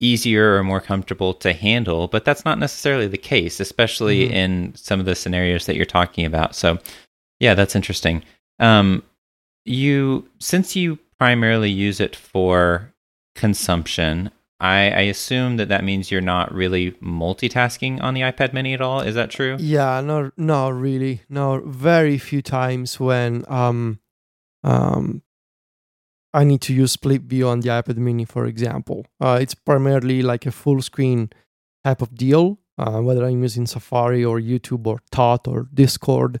[0.00, 4.34] easier or more comfortable to handle, but that's not necessarily the case, especially mm-hmm.
[4.34, 6.54] in some of the scenarios that you're talking about.
[6.54, 6.78] So,
[7.40, 8.22] yeah, that's interesting.
[8.58, 9.02] Um,
[9.64, 12.92] you since you primarily use it for
[13.34, 18.72] consumption, I, I assume that that means you're not really multitasking on the iPad Mini
[18.72, 19.00] at all.
[19.00, 19.56] Is that true?
[19.58, 21.60] Yeah, no, no, really, no.
[21.66, 24.00] Very few times when um,
[24.64, 25.22] um,
[26.32, 29.04] I need to use split view on the iPad Mini, for example.
[29.20, 31.30] Uh, it's primarily like a full screen
[31.84, 32.58] type of deal.
[32.78, 36.40] Uh, whether I'm using Safari or YouTube or Thought or Discord.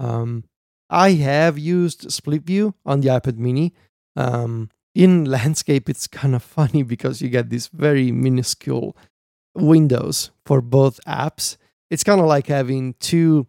[0.00, 0.42] Um,
[0.90, 3.72] I have used split view on the iPad mini.
[4.16, 8.96] Um, in landscape, it's kind of funny because you get these very minuscule
[9.54, 11.56] windows for both apps.
[11.90, 13.46] It's kind of like having two.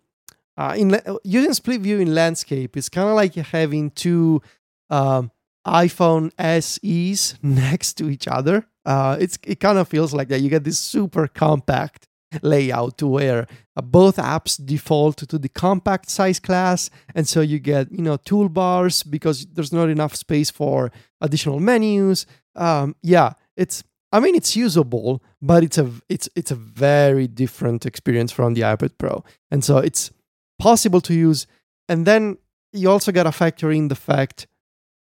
[0.57, 4.41] Uh, in using split view in landscape, it's kind of like having two
[4.89, 5.31] um,
[5.67, 6.31] iPhone
[6.62, 8.65] SEs next to each other.
[8.83, 10.41] Uh, it's it kind of feels like that.
[10.41, 12.06] You get this super compact
[12.41, 17.59] layout to where uh, both apps default to the compact size class and so you
[17.59, 22.25] get you know toolbars because there's not enough space for additional menus.
[22.55, 27.85] Um, yeah it's i mean it's usable but it's a it's it's a very different
[27.85, 29.23] experience from the ipad pro.
[29.51, 30.11] And so it's
[30.59, 31.47] possible to use
[31.87, 32.37] and then
[32.73, 34.47] you also got to factor in the fact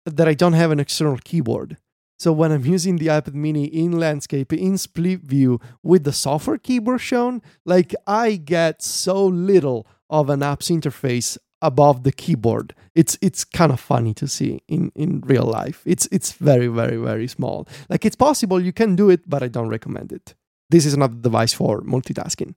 [0.04, 1.76] that i don't have an external keyboard
[2.18, 6.58] so when I'm using the iPad mini in landscape, in split view with the software
[6.58, 12.74] keyboard shown, like I get so little of an app's interface above the keyboard.
[12.94, 15.82] It's it's kind of funny to see in, in real life.
[15.84, 17.68] It's it's very, very, very small.
[17.88, 20.34] Like it's possible you can do it, but I don't recommend it.
[20.70, 22.54] This is not a device for multitasking.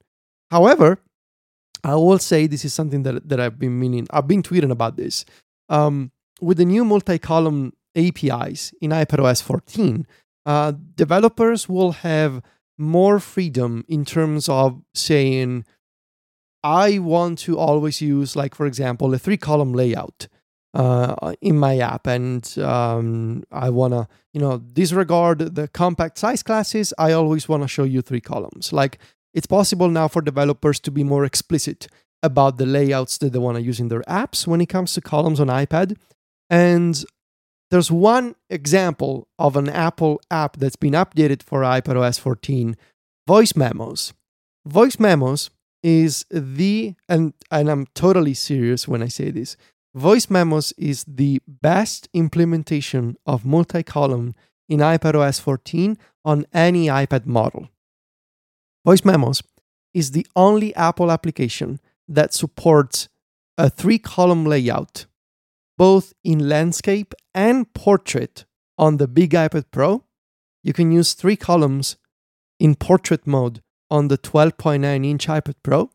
[0.51, 0.99] However,
[1.83, 4.97] I will say this is something that, that I've been meaning, I've been tweeting about
[4.97, 5.25] this.
[5.69, 10.05] Um, with the new multi-column APIs in iPadOS 14,
[10.45, 12.41] uh, developers will have
[12.77, 15.65] more freedom in terms of saying,
[16.63, 20.27] I want to always use, like, for example, a three column layout
[20.73, 26.43] uh, in my app, and um, I want to, you know, disregard the compact size
[26.43, 26.93] classes.
[26.97, 28.71] I always want to show you three columns.
[28.71, 28.99] Like,
[29.33, 31.87] it's possible now for developers to be more explicit
[32.21, 35.01] about the layouts that they want to use in their apps when it comes to
[35.01, 35.97] columns on iPad.
[36.49, 37.03] And
[37.71, 42.75] there's one example of an Apple app that's been updated for iPadOS 14
[43.27, 44.13] voice memos.
[44.65, 45.51] Voice memos
[45.83, 49.55] is the, and, and I'm totally serious when I say this,
[49.93, 54.35] voice memos is the best implementation of multi column
[54.67, 57.69] in iPadOS 14 on any iPad model.
[58.85, 59.43] Voice memos
[59.93, 63.09] is the only Apple application that supports
[63.57, 65.05] a three column layout
[65.79, 68.43] both in landscape and portrait
[68.77, 70.03] on the big iPad Pro.
[70.61, 71.95] You can use three columns
[72.59, 75.89] in portrait mode on the 12.9 inch iPad Pro.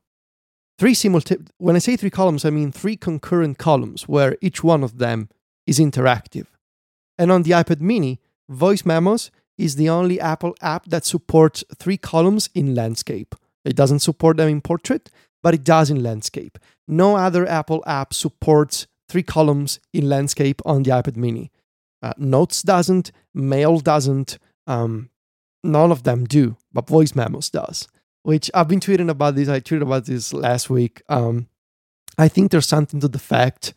[0.78, 4.82] Three simultaneous, when I say three columns, I mean three concurrent columns where each one
[4.82, 5.28] of them
[5.66, 6.46] is interactive.
[7.18, 11.98] And on the iPad mini, Voice Memos is the only Apple app that supports three
[11.98, 13.34] columns in landscape.
[13.66, 15.10] It doesn't support them in portrait,
[15.42, 16.58] but it does in landscape.
[16.88, 21.52] No other Apple app supports three columns in landscape on the iPad mini.
[22.02, 25.08] Uh, Notes doesn't, Mail doesn't, um,
[25.62, 27.86] none of them do, but Voice Memos does,
[28.24, 29.48] which I've been tweeting about this.
[29.48, 31.00] I tweeted about this last week.
[31.08, 31.46] Um,
[32.18, 33.72] I think there's something to the fact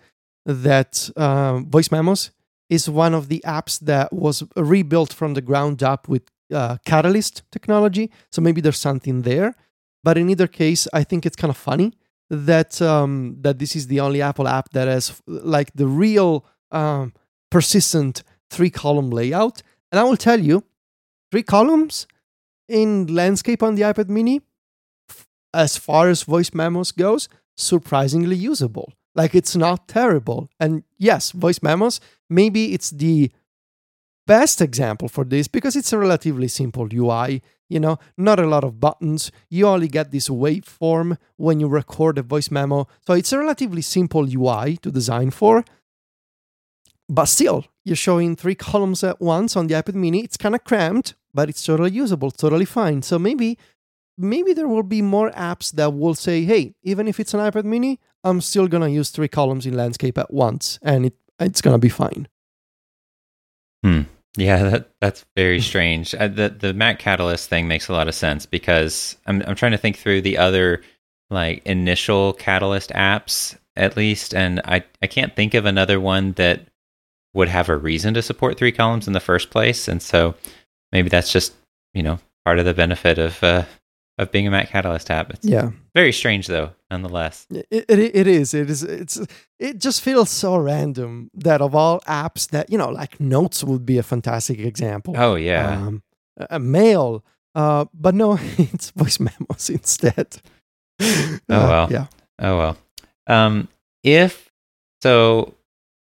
[0.47, 2.32] that uh, Voice Memos
[2.67, 7.43] is one of the apps that was rebuilt from the ground up with uh, Catalyst
[7.52, 8.10] technology.
[8.32, 9.54] So maybe there's something there.
[10.04, 11.93] But in either case, I think it's kind of funny
[12.29, 17.13] that um, that this is the only Apple app that has like the real um,
[17.49, 19.61] persistent three column layout.
[19.91, 20.63] And I will tell you,
[21.31, 22.07] three columns
[22.67, 24.41] in landscape on the iPad Mini,
[25.53, 28.91] as far as voice memos goes, surprisingly usable.
[29.15, 30.49] Like it's not terrible.
[30.59, 33.31] And yes, voice memos, maybe it's the
[34.27, 37.41] best example for this because it's a relatively simple UI.
[37.69, 39.31] You know, not a lot of buttons.
[39.49, 42.87] You only get this waveform when you record a voice memo.
[43.05, 45.65] So it's a relatively simple UI to design for.
[47.09, 50.23] But still, you're showing three columns at once on the iPad mini.
[50.23, 53.01] It's kind of cramped, but it's totally usable, totally fine.
[53.01, 53.57] So maybe
[54.17, 57.63] maybe there will be more apps that will say, hey, even if it's an iPad
[57.65, 61.77] mini, I'm still gonna use three columns in landscape at once and it it's gonna
[61.77, 62.27] be fine.
[63.83, 64.01] Hmm.
[64.38, 66.14] Yeah, that that's very strange.
[66.14, 69.72] Uh, the the Mac Catalyst thing makes a lot of sense because I'm I'm trying
[69.72, 70.84] to think through the other
[71.32, 76.68] like initial Catalyst apps at least, and I I can't think of another one that
[77.34, 80.36] would have a reason to support three columns in the first place, and so
[80.91, 81.53] maybe that's just
[81.95, 83.64] you know part of the benefit of uh,
[84.18, 85.32] of being a Mac Catalyst app.
[85.32, 87.45] It's yeah, very strange though, nonetheless.
[87.49, 88.53] It, it, it is.
[88.53, 88.84] It is.
[88.84, 89.20] It's.
[89.59, 93.86] It just feels so random that of all apps that you know, like Notes would
[93.86, 95.13] be a fantastic example.
[95.18, 96.03] Oh yeah, um,
[96.49, 97.24] a mail.
[97.55, 100.41] Uh, but no, it's voice memos instead.
[101.01, 101.84] oh well.
[101.84, 102.05] Uh, yeah.
[102.39, 102.78] Oh well.
[103.28, 103.68] Um,
[104.03, 104.51] if
[105.01, 105.53] so,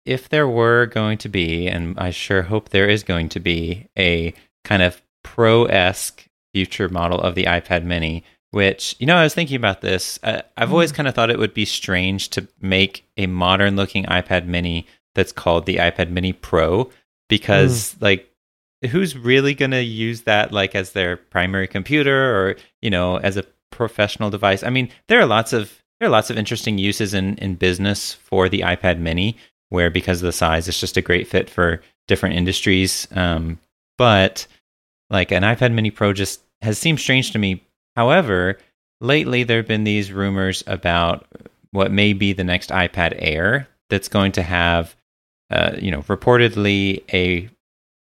[0.05, 3.87] if there were going to be, and I sure hope there is going to be
[3.97, 4.33] a
[4.63, 9.33] kind of pro esque future model of the iPad Mini which, you know, I was
[9.33, 10.19] thinking about this.
[10.23, 14.05] Uh, I've always kind of thought it would be strange to make a modern looking
[14.05, 16.89] iPad mini that's called the iPad mini Pro
[17.29, 18.01] because, mm.
[18.01, 18.31] like,
[18.89, 23.35] who's really going to use that like as their primary computer or, you know, as
[23.37, 24.63] a professional device?
[24.63, 28.13] I mean, there are lots of there are lots of interesting uses in in business
[28.13, 29.35] for the iPad mini
[29.69, 33.07] where because of the size it's just a great fit for different industries.
[33.11, 33.59] Um,
[33.97, 34.47] but
[35.09, 37.61] like an iPad mini Pro just has seemed strange to me
[37.97, 38.59] However,
[39.01, 41.25] lately there have been these rumors about
[41.71, 44.95] what may be the next iPad Air that's going to have,
[45.49, 47.49] uh, you know, reportedly a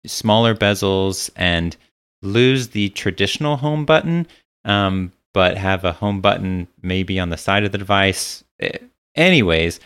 [0.05, 1.77] smaller bezels and
[2.21, 4.27] lose the traditional home button,
[4.65, 8.43] um, but have a home button maybe on the side of the device.
[8.59, 8.79] Eh,
[9.15, 9.79] anyways,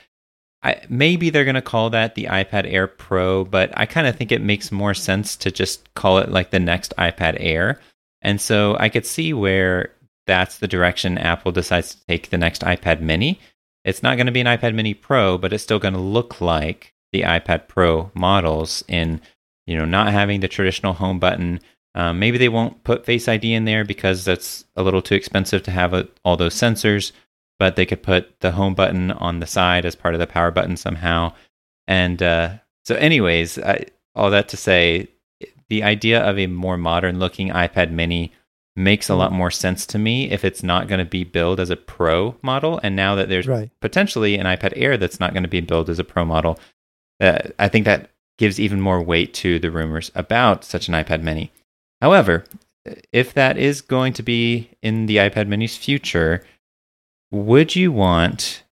[0.64, 4.16] I, maybe they're going to call that the iPad Air Pro, but I kind of
[4.16, 7.80] think it makes more sense to just call it like the next iPad Air.
[8.22, 9.92] And so I could see where
[10.26, 13.40] that's the direction Apple decides to take the next iPad mini.
[13.84, 16.40] It's not going to be an iPad mini Pro, but it's still going to look
[16.40, 19.20] like the iPad Pro models in,
[19.68, 21.60] you know, not having the traditional home button.
[21.94, 25.64] Um, maybe they won't put Face ID in there because that's a little too expensive
[25.64, 27.12] to have a, all those sensors,
[27.64, 30.52] but they could put the home button on the side as part of the power
[30.52, 31.32] button somehow.
[31.88, 33.86] And uh, so, anyways, I,
[34.16, 35.08] all that to say,
[35.70, 38.34] the idea of a more modern looking iPad mini
[38.76, 39.36] makes a lot mm.
[39.36, 42.82] more sense to me if it's not going to be billed as a pro model.
[42.84, 43.72] And now that there's right.
[43.80, 46.60] potentially an iPad Air that's not going to be billed as a pro model,
[47.22, 51.22] uh, I think that gives even more weight to the rumors about such an iPad
[51.22, 51.50] mini.
[52.02, 52.44] However,
[53.14, 56.44] if that is going to be in the iPad mini's future,
[57.34, 58.64] would you want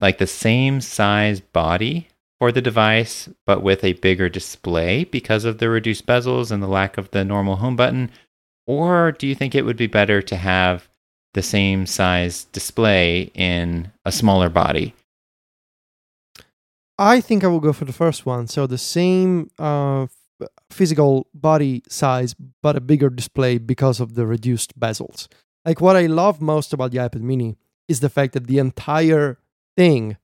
[0.00, 2.08] like the same size body
[2.40, 6.68] for the device, but with a bigger display because of the reduced bezels and the
[6.68, 8.10] lack of the normal home button?
[8.66, 10.88] Or do you think it would be better to have
[11.34, 14.94] the same size display in a smaller body?
[16.98, 18.46] I think I will go for the first one.
[18.46, 20.06] So the same uh,
[20.70, 25.28] physical body size, but a bigger display because of the reduced bezels.
[25.66, 27.56] Like what I love most about the iPad mini
[27.88, 29.38] is the fact that the entire
[29.76, 30.16] thing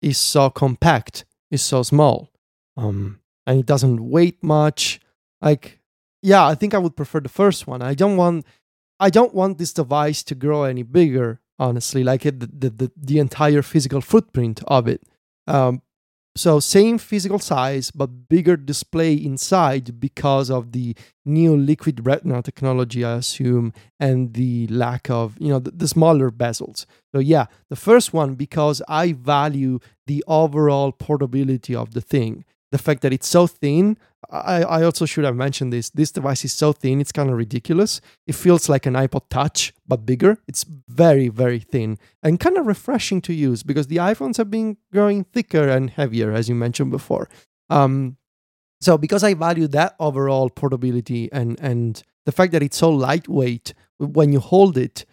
[0.00, 2.30] is so compact is so small.
[2.76, 5.00] Um, and it doesn't weight much.
[5.40, 5.78] Like
[6.22, 7.82] yeah i think i would prefer the first one.
[7.82, 8.44] I don't want
[9.00, 13.18] i don't want this device to grow any bigger honestly like it, the, the, the
[13.18, 15.02] entire physical footprint of it.
[15.46, 15.82] Um,
[16.38, 23.04] so same physical size but bigger display inside because of the new liquid retina technology
[23.04, 26.86] i assume and the lack of you know the, the smaller bezels.
[27.12, 32.44] So yeah the first one because i value the overall portability of the thing.
[32.72, 33.96] The fact that it's so thin
[34.30, 35.90] I, I also should have mentioned this.
[35.90, 38.00] This device is so thin it's kind of ridiculous.
[38.26, 40.38] It feels like an ipod touch but bigger.
[40.48, 44.76] It's very very thin and kind of refreshing to use because the iphones have been
[44.92, 47.28] growing thicker and heavier as you mentioned before.
[47.70, 48.16] Um,
[48.80, 53.74] so because i value that overall portability and and the fact that it's so lightweight
[53.98, 55.04] when you hold it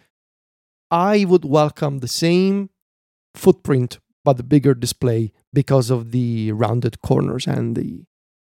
[0.90, 2.70] i would welcome the same
[3.34, 8.04] footprint but the bigger display because of the rounded corners and the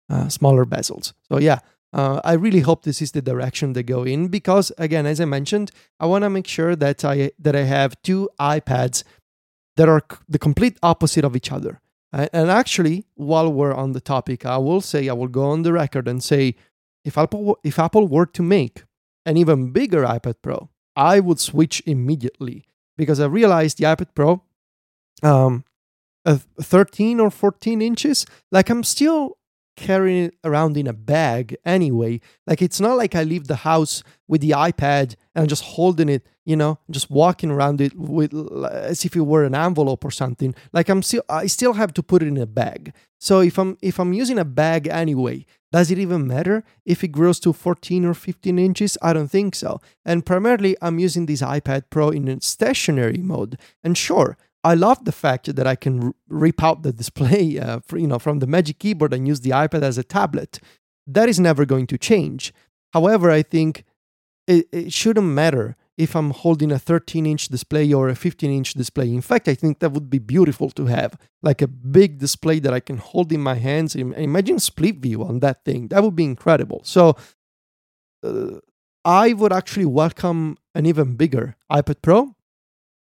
[0.09, 1.13] uh, smaller bezels.
[1.29, 1.59] So yeah,
[1.93, 5.25] uh, I really hope this is the direction they go in because again, as I
[5.25, 9.03] mentioned, I want to make sure that I that I have two iPads
[9.77, 11.79] that are c- the complete opposite of each other.
[12.11, 15.63] Uh, and actually, while we're on the topic, I will say I will go on
[15.63, 16.55] the record and say
[17.05, 18.83] if Apple if Apple were to make
[19.25, 22.65] an even bigger iPad Pro, I would switch immediately
[22.97, 24.43] because I realized the iPad Pro
[25.23, 25.63] um,
[26.25, 29.37] 13 or 14 inches like i'm still
[29.75, 32.19] carrying it around in a bag anyway.
[32.45, 36.09] Like it's not like i leave the house with the ipad and I'm just holding
[36.09, 38.33] it you know just walking around it with
[38.65, 40.53] as if it were an envelope or something.
[40.71, 42.93] Like i'm still i still have to put it in a bag.
[43.19, 47.07] So if i'm if i'm using a bag anyway does it even matter if it
[47.07, 48.95] grows to 14 or 15 inches?
[49.01, 49.81] I don't think so.
[50.05, 53.57] And primarily i'm using this ipad pro in a stationary mode.
[53.83, 57.97] And sure I love the fact that I can rip out the display, uh, for,
[57.97, 60.59] you know, from the Magic Keyboard and use the iPad as a tablet.
[61.05, 62.53] That is never going to change.
[62.93, 63.83] However, I think
[64.47, 68.73] it, it shouldn't matter if I'm holding a 13 inch display or a 15 inch
[68.73, 69.13] display.
[69.13, 72.73] In fact, I think that would be beautiful to have, like a big display that
[72.73, 73.95] I can hold in my hands.
[73.95, 75.89] Imagine split view on that thing.
[75.89, 76.81] That would be incredible.
[76.83, 77.15] So,
[78.23, 78.59] uh,
[79.05, 82.35] I would actually welcome an even bigger iPad Pro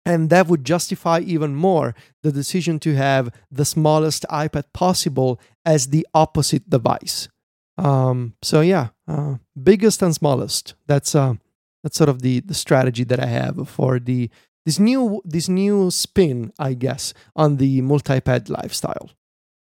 [0.05, 1.93] and that would justify even more
[2.23, 7.29] the decision to have the smallest iPad possible as the opposite device.
[7.77, 10.75] Um, so, yeah, uh, biggest and smallest.
[10.87, 11.35] That's, uh,
[11.83, 14.29] That's sort of the the strategy that I have for the
[14.65, 19.09] this new this new spin, I guess, on the multi-pad lifestyle.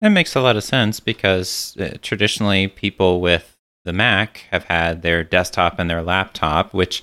[0.00, 5.02] It makes a lot of sense because uh, traditionally people with the Mac have had
[5.02, 7.02] their desktop and their laptop, which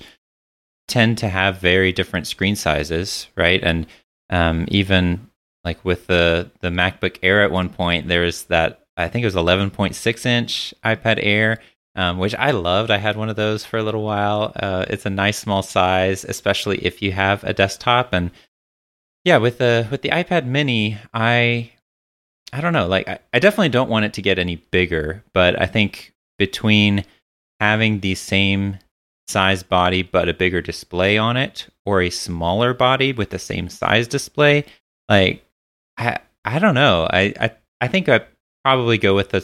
[0.88, 3.62] tend to have very different screen sizes, right?
[3.62, 3.86] And
[4.30, 5.28] um, even
[5.64, 9.34] like with the the MacBook Air at one point, there's that I think it was
[9.34, 11.58] 11.6 inch iPad Air,
[11.94, 12.90] um, which I loved.
[12.90, 14.52] I had one of those for a little while.
[14.56, 18.12] Uh, it's a nice small size, especially if you have a desktop.
[18.12, 18.30] And
[19.24, 21.72] yeah, with the with the iPad Mini, I
[22.52, 22.86] I don't know.
[22.86, 27.04] Like I, I definitely don't want it to get any bigger, but I think between
[27.60, 28.78] having the same
[29.28, 33.68] size body but a bigger display on it or a smaller body with the same
[33.68, 34.64] size display
[35.08, 35.44] like
[35.98, 37.08] i i don't know.
[37.10, 37.50] I i,
[37.80, 38.20] I think i
[38.64, 39.42] probably go with a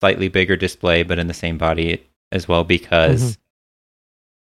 [0.00, 3.40] slightly bigger display but in the same body as well because mm-hmm.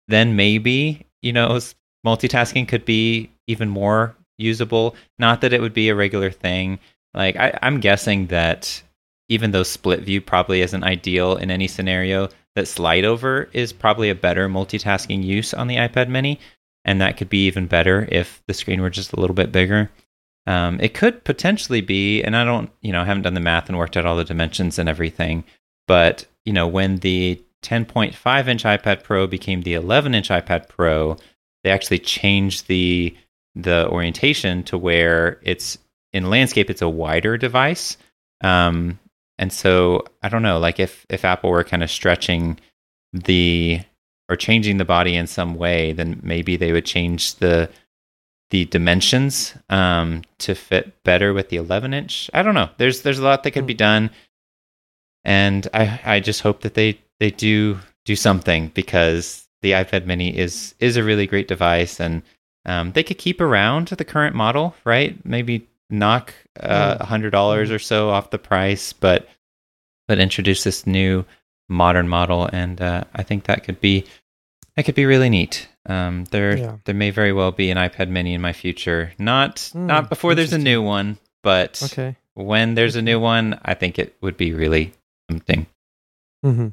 [0.09, 1.59] then maybe you know
[2.07, 4.95] multitasking could be even more usable.
[5.19, 6.79] Not that it would be a regular thing.
[7.15, 8.83] Like I, i'm guessing that
[9.29, 14.11] even though split view probably isn't ideal in any scenario, that slide over is probably
[14.11, 16.41] a better multitasking use on the iPad mini.
[16.85, 19.91] And that could be even better if the screen were just a little bit bigger.
[20.47, 23.69] Um, it could potentially be, and I don't, you know, I haven't done the math
[23.69, 25.45] and worked out all the dimensions and everything,
[25.89, 31.17] but, you know, when the 10.5 inch iPad Pro became the 11 inch iPad Pro,
[31.65, 33.17] they actually changed the
[33.57, 35.79] the orientation to where it's
[36.13, 37.97] in landscape, it's a wider device.
[38.43, 38.99] Um,
[39.39, 42.59] and so I don't know, like if if Apple were kind of stretching
[43.13, 43.81] the
[44.29, 47.71] or changing the body in some way, then maybe they would change the
[48.51, 52.31] the dimensions um, to fit better with the 11 inch.
[52.33, 52.71] I don't know.
[52.79, 53.79] There's there's a lot that could be hmm.
[53.79, 54.11] done,
[55.25, 60.37] and I I just hope that they they do do something because the iPad Mini
[60.37, 62.23] is is a really great device, and
[62.65, 65.25] um, they could keep around the current model, right?
[65.25, 69.29] Maybe knock uh, a hundred dollars or so off the price, but
[70.09, 71.25] but introduce this new
[71.69, 74.05] modern model, and uh, I think that could be
[74.77, 75.69] that could be really neat.
[75.87, 76.77] Um, there yeah.
[76.85, 79.13] there may very well be an iPad Mini in my future.
[79.19, 82.17] Not mm, not before there's a new one, but okay.
[82.35, 84.93] when there's a new one, I think it would be really
[85.29, 85.67] tempting.
[86.45, 86.69] Mm-hmm.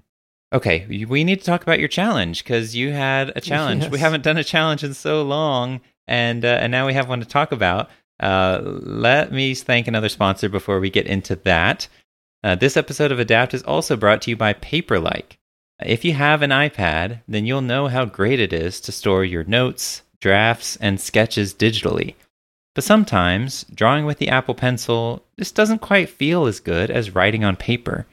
[0.53, 3.83] Okay, we need to talk about your challenge because you had a challenge.
[3.83, 3.91] Yes.
[3.91, 7.19] We haven't done a challenge in so long, and uh, and now we have one
[7.19, 7.89] to talk about.
[8.19, 11.87] Uh, let me thank another sponsor before we get into that.
[12.43, 15.37] Uh, this episode of Adapt is also brought to you by Paperlike.
[15.81, 19.43] If you have an iPad, then you'll know how great it is to store your
[19.43, 22.15] notes, drafts, and sketches digitally.
[22.75, 27.43] But sometimes, drawing with the Apple Pencil just doesn't quite feel as good as writing
[27.43, 28.07] on paper.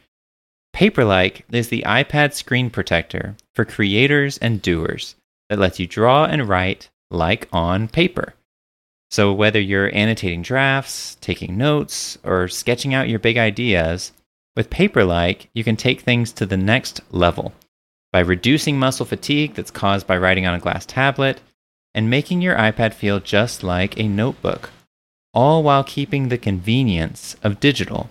[0.74, 5.16] Paperlike is the iPad screen protector for creators and doers
[5.48, 8.34] that lets you draw and write like on paper.
[9.11, 14.12] So, whether you're annotating drafts, taking notes, or sketching out your big ideas,
[14.56, 17.52] with Paperlike, you can take things to the next level
[18.12, 21.40] by reducing muscle fatigue that's caused by writing on a glass tablet
[21.94, 24.70] and making your iPad feel just like a notebook,
[25.34, 28.11] all while keeping the convenience of digital.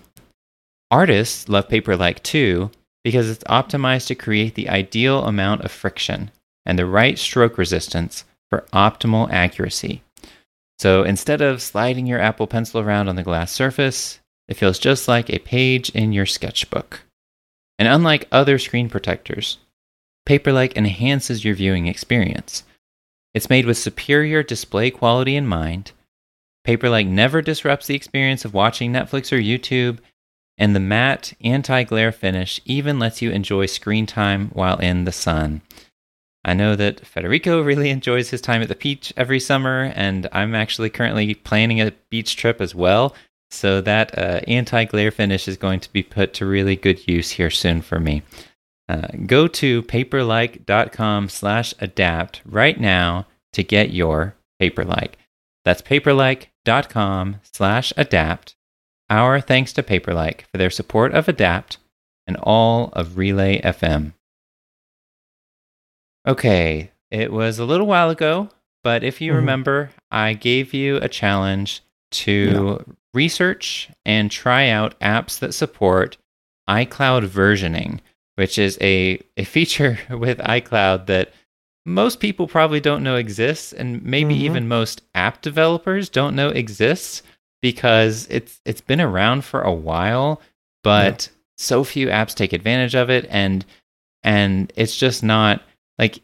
[0.91, 2.71] Artists love Paperlike too
[3.03, 6.31] because it's optimized to create the ideal amount of friction
[6.65, 10.01] and the right stroke resistance for optimal accuracy.
[10.79, 15.07] So instead of sliding your Apple Pencil around on the glass surface, it feels just
[15.07, 17.01] like a page in your sketchbook.
[17.77, 19.57] And unlike other screen protectors,
[20.27, 22.63] Paperlike enhances your viewing experience.
[23.33, 25.91] It's made with superior display quality in mind.
[26.67, 29.99] Paperlike never disrupts the experience of watching Netflix or YouTube,
[30.57, 35.11] and the matte anti glare finish even lets you enjoy screen time while in the
[35.11, 35.61] sun.
[36.49, 40.55] I know that Federico really enjoys his time at the beach every summer, and I'm
[40.55, 43.13] actually currently planning a beach trip as well.
[43.51, 47.51] So that uh, anti-glare finish is going to be put to really good use here
[47.51, 48.23] soon for me.
[48.87, 55.13] Uh, go to paperlike.com slash adapt right now to get your Paperlike.
[55.65, 58.55] That's paperlike.com slash adapt.
[59.07, 61.77] Our thanks to Paperlike for their support of Adapt
[62.25, 64.13] and all of Relay FM.
[66.27, 68.49] Okay, it was a little while ago,
[68.83, 69.39] but if you mm-hmm.
[69.39, 72.93] remember, I gave you a challenge to yeah.
[73.13, 76.17] research and try out apps that support
[76.69, 77.99] iCloud versioning,
[78.35, 81.33] which is a, a feature with iCloud that
[81.85, 84.43] most people probably don't know exists, and maybe mm-hmm.
[84.43, 87.23] even most app developers don't know exists
[87.61, 90.41] because it's it's been around for a while,
[90.83, 91.37] but yeah.
[91.57, 93.65] so few apps take advantage of it, and
[94.23, 95.63] and it's just not
[95.99, 96.21] like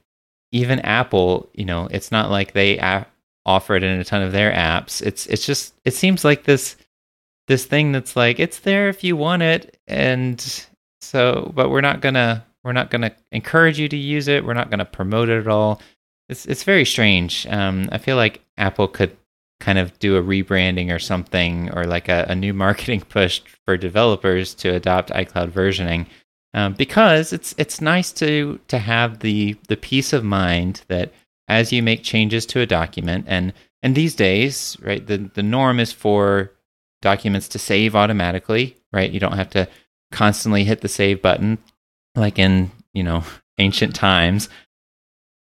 [0.51, 3.05] even Apple, you know, it's not like they a-
[3.45, 5.01] offer it in a ton of their apps.
[5.01, 6.77] It's it's just it seems like this
[7.47, 10.65] this thing that's like it's there if you want it and
[11.01, 14.43] so but we're not to we're not to encourage you to use it.
[14.43, 15.79] We're not to promote it at all.
[16.27, 17.45] It's it's very strange.
[17.47, 19.15] Um, I feel like Apple could
[19.59, 23.77] kind of do a rebranding or something, or like a, a new marketing push for
[23.77, 26.07] developers to adopt iCloud versioning,
[26.55, 31.11] um, because it's it's nice to to have the the peace of mind that
[31.47, 33.53] as you make changes to a document, and
[33.83, 36.51] and these days, right, the the norm is for
[37.01, 39.11] documents to save automatically, right?
[39.11, 39.67] You don't have to
[40.11, 41.57] constantly hit the save button
[42.15, 43.23] like in you know
[43.57, 44.49] ancient times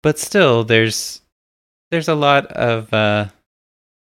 [0.03, 1.21] but still there's
[1.91, 3.27] there's a lot of uh,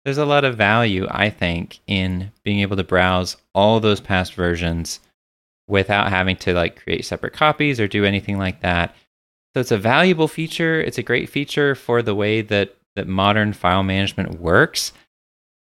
[0.04, 4.34] there's a lot of value i think in being able to browse all those past
[4.34, 5.00] versions
[5.68, 8.94] without having to like create separate copies or do anything like that
[9.54, 13.52] so it's a valuable feature it's a great feature for the way that that modern
[13.52, 14.92] file management works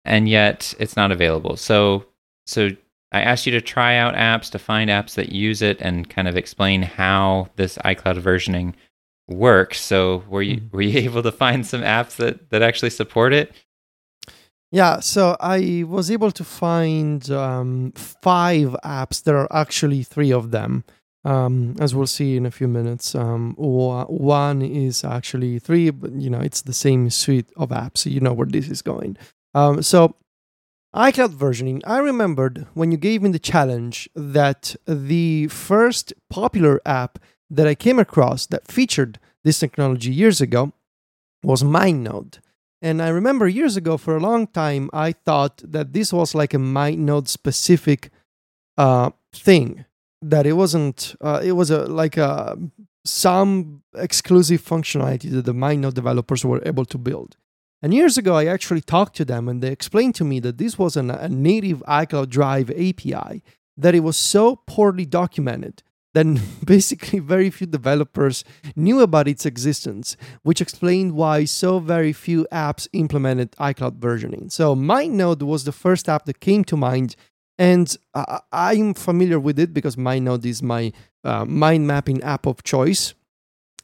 [0.05, 2.05] and yet it's not available so
[2.47, 2.71] so
[3.13, 6.29] I asked you to try out apps to find apps that use it and kind
[6.29, 8.75] of explain how this iCloud versioning
[9.29, 9.81] works.
[9.81, 10.77] So were you mm-hmm.
[10.77, 13.53] were you able to find some apps that that actually support it?
[14.73, 19.23] Yeah, so I was able to find um, five apps.
[19.23, 20.85] There are actually three of them,
[21.25, 23.15] um, as we'll see in a few minutes.
[23.17, 28.09] Um, one is actually three, but you know it's the same suite of apps.
[28.09, 29.17] You know where this is going.
[29.55, 30.15] Um, so
[30.95, 37.19] iCloud versioning, I remembered when you gave me the challenge that the first popular app
[37.49, 40.73] that I came across that featured this technology years ago
[41.43, 42.39] was MindNode.
[42.83, 46.55] And I remember years ago, for a long time, I thought that this was like
[46.55, 48.11] a MindNode specific
[48.79, 49.85] uh, thing.
[50.23, 51.15] That it wasn't.
[51.21, 52.59] Uh, it was a like a
[53.05, 57.37] some exclusive functionality that the MindNode developers were able to build.
[57.83, 60.79] And years ago, I actually talked to them and they explained to me that this
[60.79, 63.43] was an, a native iCloud Drive API,
[63.77, 65.83] that it was so poorly documented
[66.15, 66.27] that
[66.65, 68.45] basically very few developers
[68.77, 74.51] knew about its existence, which explained why so very few apps implemented iCloud versioning.
[74.51, 77.17] So, MindNode was the first app that came to mind,
[77.59, 80.93] and uh, I'm familiar with it because MindNode is my
[81.25, 83.15] uh, mind mapping app of choice.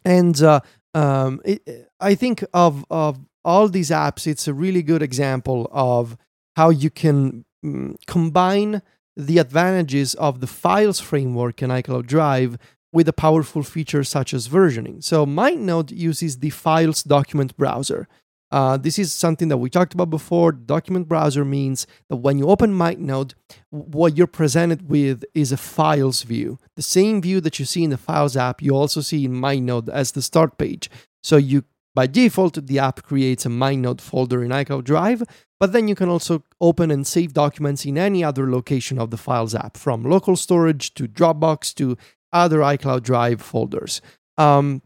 [0.05, 0.61] And uh,
[0.95, 6.17] um, it, I think of, of all these apps, it's a really good example of
[6.57, 8.83] how you can mm, combine
[9.17, 12.59] the advantages of the files framework in iCloud Drive
[12.93, 15.03] with a powerful feature such as versioning.
[15.03, 18.09] So MindNode uses the files document browser.
[18.51, 20.53] Uh, this is something that we talked about before.
[20.53, 23.35] Document browser means that when you open MindNode,
[23.71, 26.59] what you're presented with is a files view.
[26.77, 29.89] The same view that you see in the Files app, you also see in MindNode
[29.89, 30.89] as the start page.
[31.23, 31.65] So you
[31.97, 35.23] by default, the app creates a MindNode folder in iCloud Drive,
[35.59, 39.17] but then you can also open and save documents in any other location of the
[39.17, 41.97] Files app, from local storage to Dropbox to
[42.33, 44.01] other iCloud Drive folders.
[44.37, 44.83] Um,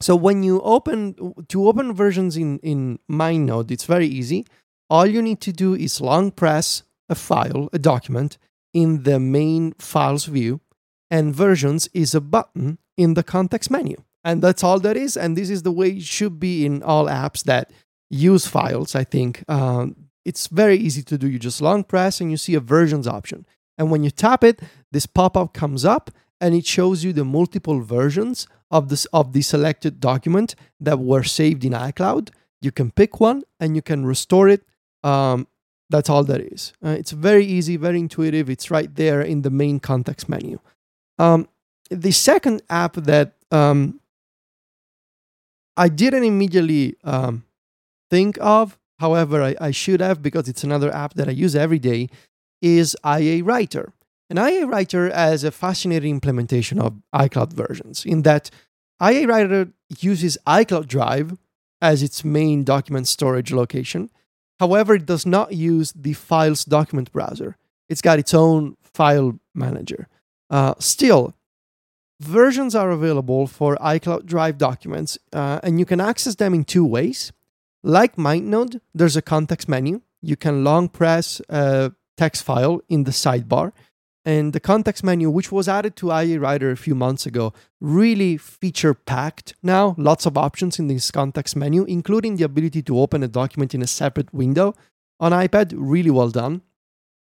[0.00, 4.46] so when you open to open versions in in MindNode, it's very easy.
[4.88, 8.38] All you need to do is long press a file, a document
[8.74, 10.60] in the main files view,
[11.10, 13.96] and versions is a button in the context menu
[14.26, 17.06] and that's all that is and this is the way it should be in all
[17.06, 17.70] apps that
[18.10, 21.30] use files i think um, it's very easy to do.
[21.30, 23.46] You just long press and you see a versions option.
[23.78, 27.80] And when you tap it this pop-up comes up and it shows you the multiple
[27.80, 32.30] versions of this of the selected document that were saved in icloud.
[32.60, 34.62] You can pick one and you can restore it.
[35.04, 35.46] Um,
[35.88, 36.72] that's all that is.
[36.84, 38.50] Uh, it's very easy very intuitive.
[38.50, 40.58] It's right there in the main context menu.
[41.18, 41.48] Um,
[41.88, 44.00] the second app that um,
[45.76, 47.45] I didn't immediately um,
[48.10, 51.78] think of, however, I, I, should have because it's another app that I use every
[51.78, 52.08] day,
[52.62, 53.92] is iA Writer.
[54.28, 58.50] And iA Writer has a fascinating implementation of iCloud versions in that
[59.02, 61.36] iA Writer uses iCloud Drive
[61.80, 64.10] as its main document storage location.
[64.58, 67.56] However, it does not use the files document browser.
[67.88, 70.08] It's got its own file manager.
[70.48, 71.34] Uh, still,
[72.20, 76.84] Versions are available for iCloud Drive documents, uh, and you can access them in two
[76.84, 77.30] ways.
[77.86, 80.00] Like MindNode, there's a context menu.
[80.20, 83.70] You can long press a text file in the sidebar.
[84.24, 88.38] And the context menu, which was added to iA Writer a few months ago, really
[88.38, 89.94] feature packed now.
[89.98, 93.82] Lots of options in this context menu, including the ability to open a document in
[93.82, 94.74] a separate window
[95.20, 95.72] on iPad.
[95.76, 96.62] Really well done.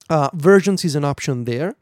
[0.09, 1.75] Uh, versions is an option there.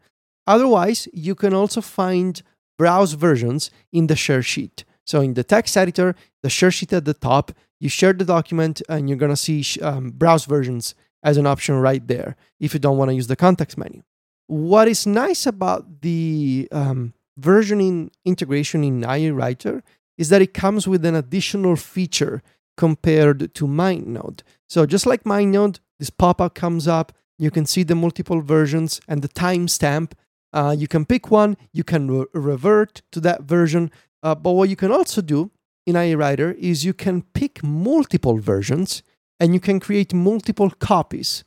[0.46, 2.42] Otherwise, you can also find
[2.78, 4.84] browse versions in the share sheet.
[5.06, 6.14] So in the text editor,
[6.44, 9.64] the share sheet at the top, you share the document and you're going to see
[9.82, 13.36] um, browse versions as an option right there if you don't want to use the
[13.36, 14.04] context menu.
[14.48, 19.84] What is nice about the um, versioning integration in iA Writer
[20.18, 22.42] is that it comes with an additional feature
[22.78, 24.42] compared to MindNode.
[24.68, 29.22] So just like MindNode, this pop-up comes up, you can see the multiple versions and
[29.22, 30.12] the timestamp.
[30.54, 33.92] Uh, you can pick one, you can re- revert to that version.
[34.24, 35.52] Uh, but what you can also do
[35.86, 39.04] in iA Writer is you can pick multiple versions
[39.40, 41.44] and you can create multiple copies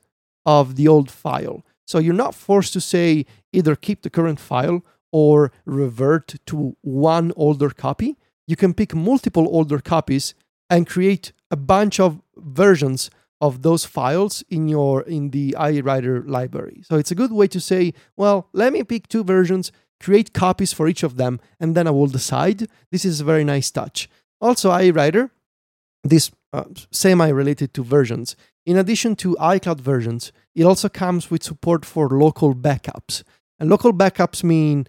[0.46, 1.64] of the old file.
[1.86, 7.32] So you're not forced to say either keep the current file or revert to one
[7.36, 8.16] older copy.
[8.46, 10.34] You can pick multiple older copies
[10.70, 13.10] and create a bunch of versions
[13.40, 16.82] of those files in your in the iA Writer library.
[16.84, 20.72] So it's a good way to say, well, let me pick two versions, create copies
[20.72, 22.66] for each of them, and then I will decide.
[22.90, 24.08] This is a very nice touch.
[24.40, 25.30] Also, iA Writer,
[26.04, 28.36] this uh, semi-related to versions.
[28.64, 33.22] In addition to iCloud versions, it also comes with support for local backups.
[33.58, 34.86] And local backups mean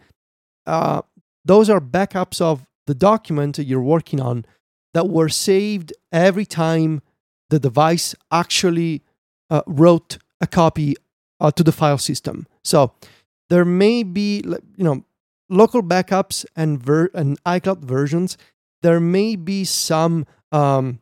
[0.65, 1.01] uh,
[1.43, 4.45] those are backups of the document that you're working on
[4.93, 7.01] that were saved every time
[7.49, 9.01] the device actually
[9.49, 10.95] uh, wrote a copy
[11.39, 12.47] uh, to the file system.
[12.63, 12.93] So
[13.49, 14.43] there may be,
[14.75, 15.03] you know,
[15.49, 18.37] local backups and ver- and iCloud versions.
[18.81, 20.99] There may be some um,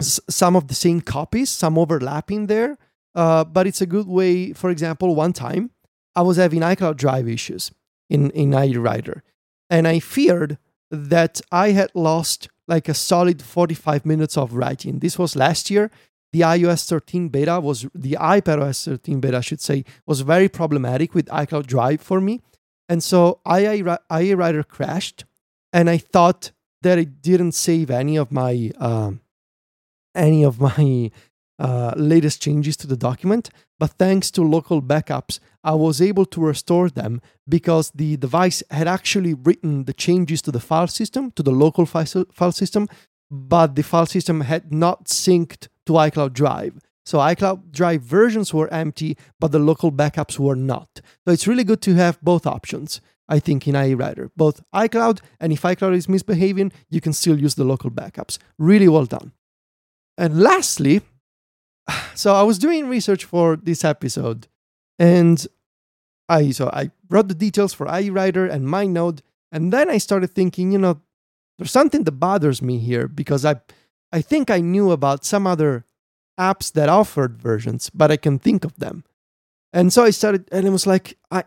[0.00, 2.78] s- some of the same copies, some overlapping there.
[3.14, 4.52] Uh, but it's a good way.
[4.54, 5.70] For example, one time
[6.16, 7.70] I was having iCloud Drive issues
[8.08, 9.22] in in iA Writer,
[9.68, 10.58] and I feared
[10.90, 15.00] that I had lost like a solid 45 minutes of writing.
[15.00, 15.90] This was last year.
[16.32, 21.14] The iOS 13 beta was the iPadOS 13 beta, I should say, was very problematic
[21.14, 22.40] with iCloud Drive for me.
[22.88, 25.26] And so iA Writer crashed,
[25.74, 26.52] and I thought
[26.82, 29.20] that it didn't save any of my um,
[30.14, 31.10] any of my
[31.58, 33.50] uh, latest changes to the document.
[33.78, 38.86] But thanks to local backups, I was able to restore them because the device had
[38.86, 42.88] actually written the changes to the file system, to the local file system,
[43.30, 46.78] but the file system had not synced to iCloud Drive.
[47.04, 51.00] So iCloud Drive versions were empty, but the local backups were not.
[51.24, 53.00] So it's really good to have both options,
[53.32, 54.30] I think, in iA Writer.
[54.36, 58.36] Both iCloud, and if iCloud is misbehaving, you can still use the local backups.
[58.58, 59.32] Really well done.
[60.18, 61.00] And lastly,
[62.14, 64.48] so I was doing research for this episode,
[64.98, 65.46] and
[66.28, 69.20] I so I wrote the details for iA Writer and MindNode,
[69.50, 71.00] and then I started thinking, you know,
[71.56, 73.54] there's something that bothers me here because I
[74.12, 75.86] I think I knew about some other
[76.38, 79.04] apps that offered versions, but I can think of them.
[79.72, 81.44] And so I started, and it was like I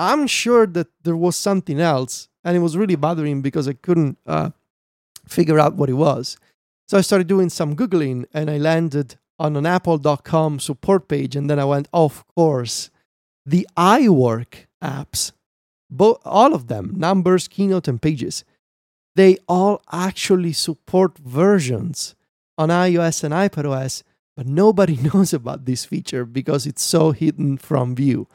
[0.00, 4.18] I'm sure that there was something else, and it was really bothering because I couldn't
[4.26, 4.50] uh,
[5.28, 6.38] figure out what it was.
[6.88, 11.48] So I started doing some googling, and I landed on an apple.com support page and
[11.48, 12.90] then I went, of course,
[13.46, 15.32] the iWork apps,
[15.90, 18.44] both all of them, numbers, keynote, and pages,
[19.16, 22.14] they all actually support versions
[22.58, 24.02] on iOS and iPadOS,
[24.36, 28.28] but nobody knows about this feature because it's so hidden from view.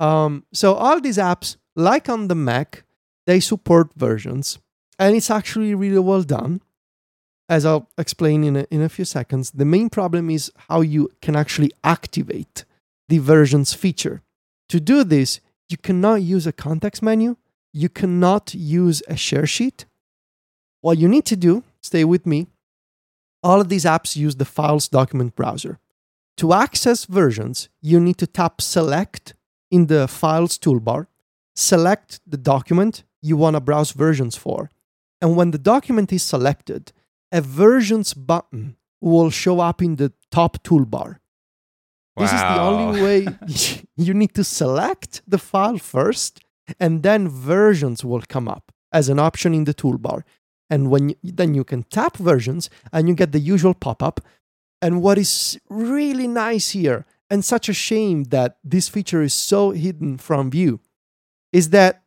[0.00, 2.84] Um, so all these apps, like on the Mac,
[3.26, 4.58] they support versions,
[4.98, 6.60] and it's actually really well done
[7.48, 11.10] as I'll explain in a, in a few seconds, the main problem is how you
[11.20, 12.64] can actually activate
[13.08, 14.22] the versions feature.
[14.70, 17.36] To do this, you cannot use a context menu,
[17.72, 19.84] you cannot use a share sheet.
[20.80, 22.46] What you need to do, stay with me,
[23.42, 25.78] all of these apps use the Files document browser.
[26.38, 29.33] To access versions, you need to tap Select
[29.74, 31.06] in the Files toolbar,
[31.54, 34.70] select the document you want to browse versions for,
[35.20, 36.92] and when the document is selected,
[37.32, 41.10] a versions button will show up in the top toolbar.
[42.16, 42.22] Wow.
[42.22, 43.18] This is the only way
[44.06, 46.40] you need to select the file first,
[46.78, 50.22] and then versions will come up as an option in the toolbar.
[50.70, 54.20] And when you, then you can tap versions and you get the usual pop up.
[54.80, 57.04] And what is really nice here,
[57.34, 60.80] and such a shame that this feature is so hidden from view,
[61.52, 62.02] is that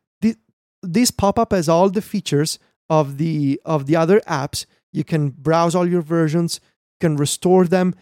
[0.82, 2.58] this pop up has all the features
[2.88, 6.60] of the of the other apps you can browse all your versions,
[6.94, 7.94] you can restore them.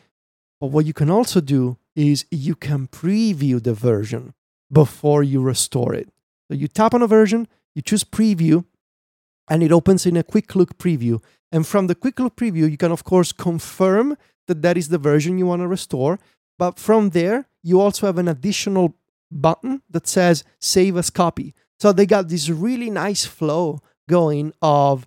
[0.61, 4.35] But what you can also do is you can preview the version
[4.71, 6.09] before you restore it.
[6.49, 8.65] So you tap on a version, you choose preview,
[9.51, 11.23] and it opens in a quick look preview.
[11.53, 14.17] And from the quick look preview, you can, of course, confirm
[14.47, 16.19] that that is the version you want to restore.
[16.59, 18.97] But from there, you also have an additional
[19.31, 21.55] button that says save as copy.
[21.79, 25.07] So they got this really nice flow going of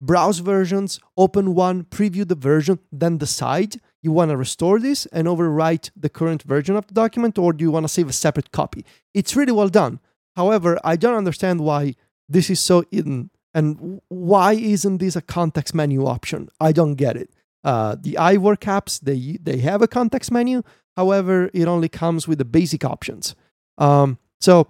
[0.00, 5.26] browse versions, open one, preview the version, then decide you want to restore this and
[5.26, 8.52] overwrite the current version of the document, or do you want to save a separate
[8.52, 8.84] copy?
[9.12, 10.00] It's really well done.
[10.36, 11.94] However, I don't understand why
[12.28, 16.48] this is so hidden and why isn't this a context menu option?
[16.60, 17.30] I don't get it.
[17.64, 20.62] Uh, the iWork apps they they have a context menu,
[20.96, 23.34] however, it only comes with the basic options.
[23.76, 24.68] Um, so,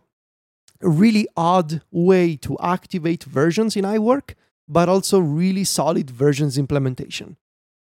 [0.82, 4.34] a really odd way to activate versions in iWork,
[4.66, 7.36] but also really solid versions implementation.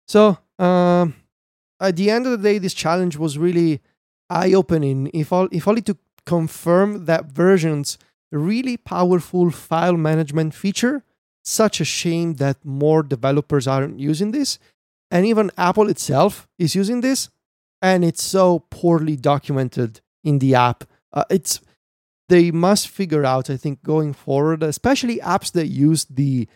[0.06, 1.14] So, um,
[1.80, 3.80] at the end of the day, this challenge was really
[4.30, 5.10] eye-opening.
[5.12, 7.98] If all, if only to confirm that versions
[8.32, 11.04] really powerful file management feature.
[11.44, 14.58] Such a shame that more developers aren't using this.
[15.12, 17.28] And even Apple itself is using this.
[17.80, 20.84] And it's so poorly documented in the app.
[21.12, 21.60] Uh, it's
[22.28, 26.48] they must figure out, I think, going forward, especially apps that use the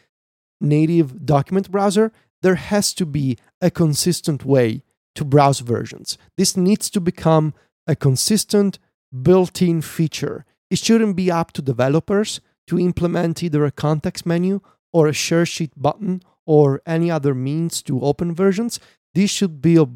[0.60, 4.82] native document browser, there has to be a consistent way
[5.14, 6.16] to browse versions.
[6.36, 7.52] This needs to become
[7.86, 8.78] a consistent
[9.22, 14.60] built in feature it shouldn't be up to developers to implement either a context menu
[14.92, 18.80] or a share sheet button or any other means to open versions.
[19.14, 19.86] This should be a,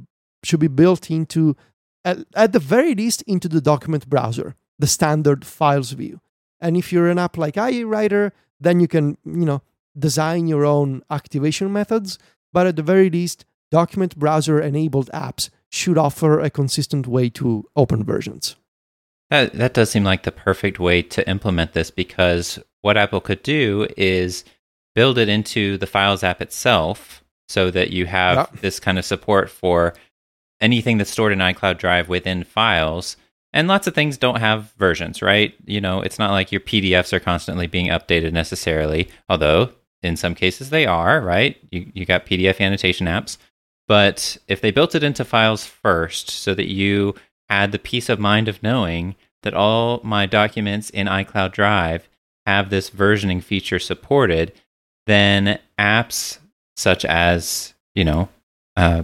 [0.43, 1.57] should be built into
[2.05, 6.21] at, at the very least into the document browser, the standard files view.
[6.61, 9.63] And if you're an app like iA Writer, then you can, you know,
[9.99, 12.19] design your own activation methods,
[12.53, 17.65] but at the very least, document browser enabled apps should offer a consistent way to
[17.77, 18.57] open versions.
[19.31, 23.43] That that does seem like the perfect way to implement this because what Apple could
[23.43, 24.45] do is
[24.95, 28.61] build it into the Files app itself so that you have yep.
[28.61, 29.95] this kind of support for
[30.61, 33.16] anything that's stored in iCloud Drive within Files.
[33.53, 35.55] And lots of things don't have versions, right?
[35.64, 39.72] You know, it's not like your PDFs are constantly being updated necessarily, although
[40.03, 41.57] in some cases they are, right?
[41.70, 43.38] You you got PDF annotation apps.
[43.88, 47.16] But if they built it into Files first so that you
[47.49, 52.09] had the peace of mind of knowing that all my documents in iCloud Drive
[52.47, 54.53] have this versioning feature supported,
[55.07, 56.39] then apps
[56.77, 58.29] such as, you know,
[58.77, 59.03] uh,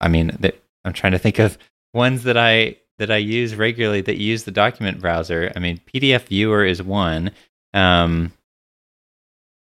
[0.00, 0.36] I mean,
[0.84, 1.58] I'm trying to think of
[1.92, 5.52] ones that I that I use regularly that use the document browser.
[5.56, 7.30] I mean, PDF Viewer is one.
[7.72, 8.32] Um,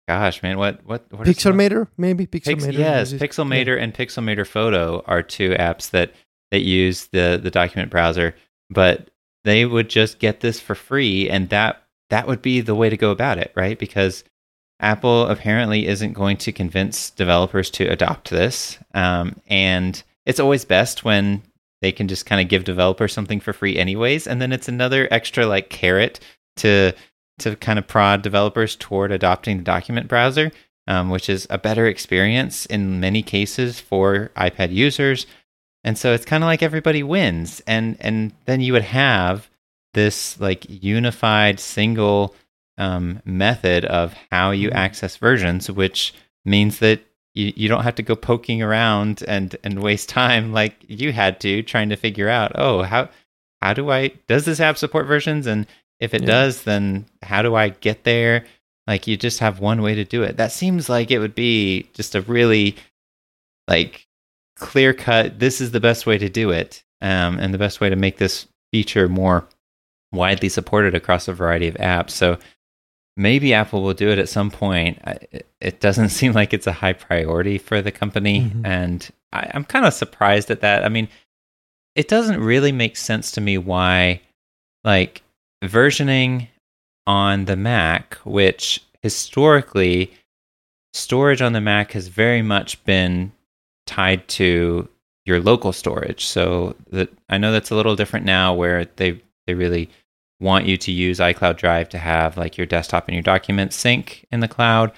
[0.08, 2.66] gosh, man, what what, what Pixelmator maybe Pixelmator.
[2.66, 3.84] Pix, yes, Pixelmator yeah.
[3.84, 6.14] and Pixelmator Photo are two apps that
[6.52, 8.36] that use the the document browser,
[8.70, 9.10] but
[9.44, 12.98] they would just get this for free, and that that would be the way to
[12.98, 13.78] go about it, right?
[13.78, 14.24] Because
[14.80, 21.04] Apple apparently isn't going to convince developers to adopt this, um, and it's always best
[21.04, 21.42] when
[21.82, 25.08] they can just kind of give developers something for free, anyways, and then it's another
[25.12, 26.20] extra like carrot
[26.58, 26.94] to
[27.40, 30.52] to kind of prod developers toward adopting the document browser,
[30.88, 35.28] um, which is a better experience in many cases for iPad users.
[35.84, 37.62] And so it's kind of like everybody wins.
[37.68, 39.50] And and then you would have
[39.94, 42.36] this like unified single
[42.78, 44.78] um, method of how you mm-hmm.
[44.78, 46.14] access versions, which
[46.46, 47.02] means that
[47.34, 51.40] you, you don't have to go poking around and, and waste time like you had
[51.42, 53.10] to trying to figure out, oh, how
[53.62, 55.48] how do I does this app support versions?
[55.48, 55.68] And
[56.00, 56.28] if it yeah.
[56.28, 58.46] does, then how do I get there?
[58.86, 60.38] Like you just have one way to do it.
[60.38, 62.76] That seems like it would be just a really
[63.68, 64.08] like
[64.58, 67.90] clear cut, this is the best way to do it, um, and the best way
[67.90, 69.48] to make this feature more
[70.12, 72.12] widely supported across a variety of apps.
[72.12, 72.38] So
[73.18, 75.00] maybe Apple will do it at some point.
[75.60, 78.66] It doesn't seem like it's a high priority for the company, mm-hmm.
[78.66, 80.86] and I, I'm kind of surprised at that.
[80.86, 81.10] I mean,
[81.96, 84.22] it doesn't really make sense to me why,
[84.84, 85.24] like,
[85.64, 86.48] versioning
[87.08, 90.14] on the Mac, which historically
[90.94, 93.32] storage on the Mac has very much been
[93.86, 94.88] tied to
[95.26, 96.26] your local storage.
[96.26, 99.90] So that I know that's a little different now where they they really
[100.40, 104.26] want you to use iCloud Drive to have like your desktop and your documents sync
[104.32, 104.92] in the cloud.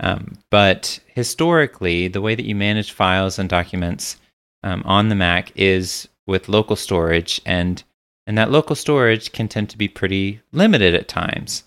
[0.00, 4.16] Um, but historically, the way that you manage files and documents
[4.62, 7.82] um, on the Mac is with local storage, and
[8.26, 11.62] and that local storage can tend to be pretty limited at times.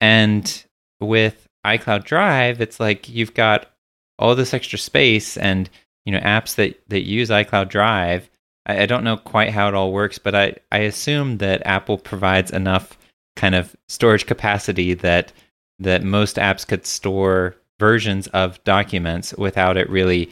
[0.00, 0.64] And
[1.00, 3.70] with iCloud Drive, it's like you've got
[4.18, 5.68] all this extra space and
[6.04, 8.28] you know apps that that use iCloud Drive.
[8.66, 11.98] I, I don't know quite how it all works, but I I assume that Apple
[11.98, 12.98] provides enough
[13.36, 15.32] kind of storage capacity that
[15.78, 20.30] that most apps could store versions of documents without it really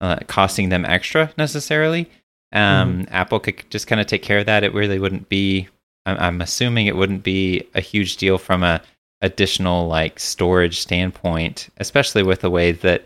[0.00, 2.08] uh, costing them extra necessarily.
[2.52, 3.14] Um, mm-hmm.
[3.14, 4.64] Apple could just kind of take care of that.
[4.64, 5.68] It really wouldn't be.
[6.04, 8.80] I'm, I'm assuming it wouldn't be a huge deal from a
[9.22, 13.04] additional like storage standpoint, especially with the way that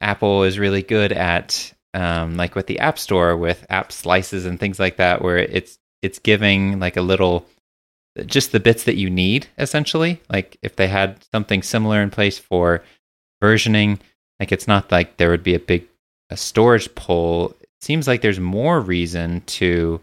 [0.00, 4.60] Apple is really good at um, like with the App Store with app slices and
[4.60, 7.46] things like that, where it's it's giving like a little
[8.26, 10.20] just the bits that you need essentially.
[10.30, 12.82] Like if they had something similar in place for
[13.42, 13.98] versioning,
[14.38, 15.86] like it's not like there would be a big
[16.30, 17.56] a storage pull.
[17.60, 20.00] It seems like there's more reason to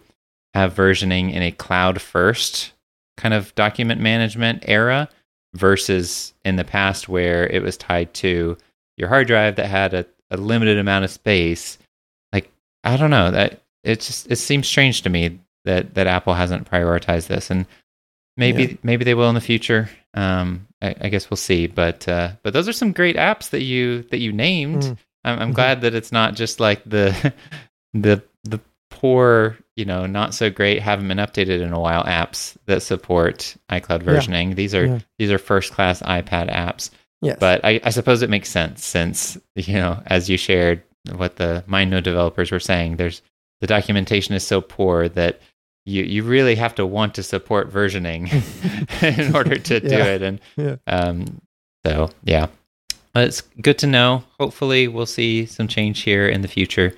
[0.52, 2.72] have versioning in a cloud first
[3.16, 5.08] kind of document management era
[5.54, 8.56] versus in the past where it was tied to
[8.96, 11.78] your hard drive that had a, a limited amount of space.
[12.84, 16.70] I don't know that it just it seems strange to me that that Apple hasn't
[16.70, 17.66] prioritized this, and
[18.36, 18.76] maybe yeah.
[18.82, 19.88] maybe they will in the future.
[20.14, 21.66] Um, I, I, guess we'll see.
[21.66, 24.82] But uh, but those are some great apps that you that you named.
[24.82, 24.98] Mm.
[25.24, 25.52] I'm, I'm mm-hmm.
[25.52, 27.32] glad that it's not just like the
[27.94, 28.60] the the
[28.90, 33.56] poor, you know, not so great, haven't been updated in a while apps that support
[33.70, 34.50] iCloud versioning.
[34.50, 34.54] Yeah.
[34.54, 34.98] These are yeah.
[35.18, 36.90] these are first class iPad apps.
[37.20, 37.38] Yes.
[37.40, 40.82] But I, I suppose it makes sense since, you know, as you shared
[41.12, 43.22] what the MindNode developers were saying, there's
[43.60, 45.40] the documentation is so poor that
[45.86, 48.30] you you really have to want to support versioning
[49.18, 50.22] in order to do it.
[50.22, 50.76] And yeah.
[50.86, 51.40] um,
[51.86, 52.46] so yeah,
[53.14, 54.24] it's good to know.
[54.40, 56.94] Hopefully, we'll see some change here in the future.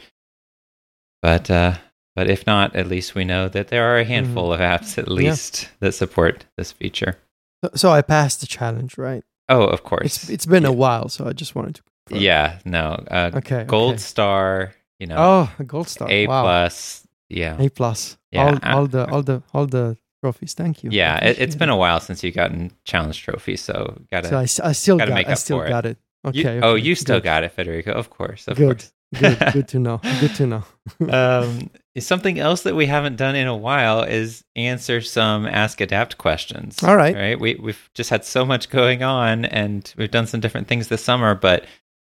[1.22, 1.74] But uh,
[2.14, 4.54] but if not, at least we know that there are a handful mm.
[4.54, 5.68] of apps at least yeah.
[5.80, 7.18] that support this feature.
[7.64, 9.24] So, so, I passed the challenge, right?
[9.48, 10.04] Oh, of course.
[10.04, 10.70] It's it's been yeah.
[10.70, 11.82] a while, so I just wanted to.
[12.06, 12.22] Confirm.
[12.22, 12.58] Yeah.
[12.64, 13.04] No.
[13.10, 13.64] Uh, okay.
[13.64, 13.98] Gold okay.
[13.98, 14.74] star.
[14.98, 15.16] You know.
[15.18, 16.10] Oh, gold star.
[16.10, 16.42] A wow.
[16.42, 17.06] plus.
[17.28, 17.60] Yeah.
[17.60, 18.16] A plus.
[18.30, 18.58] Yeah.
[18.62, 20.54] All, all the all the all the trophies.
[20.54, 20.90] Thank you.
[20.92, 24.28] Yeah, it, has been a while since you've gotten challenge trophy, so gotta.
[24.28, 25.90] So I, I still gotta got, make up I still for got it.
[26.24, 26.28] it.
[26.28, 27.24] Okay, you, okay, Oh, you still good.
[27.24, 27.92] got it, Federico.
[27.92, 28.48] Of course.
[28.48, 28.78] Of good.
[28.78, 28.92] Course.
[29.20, 29.38] good.
[29.52, 30.00] Good to know.
[30.20, 30.64] Good to know.
[31.10, 36.18] um, something else that we haven't done in a while is answer some ask adapt
[36.18, 36.82] questions.
[36.82, 37.14] All right.
[37.14, 37.38] Right.
[37.38, 41.04] We we've just had so much going on, and we've done some different things this
[41.04, 41.66] summer, but.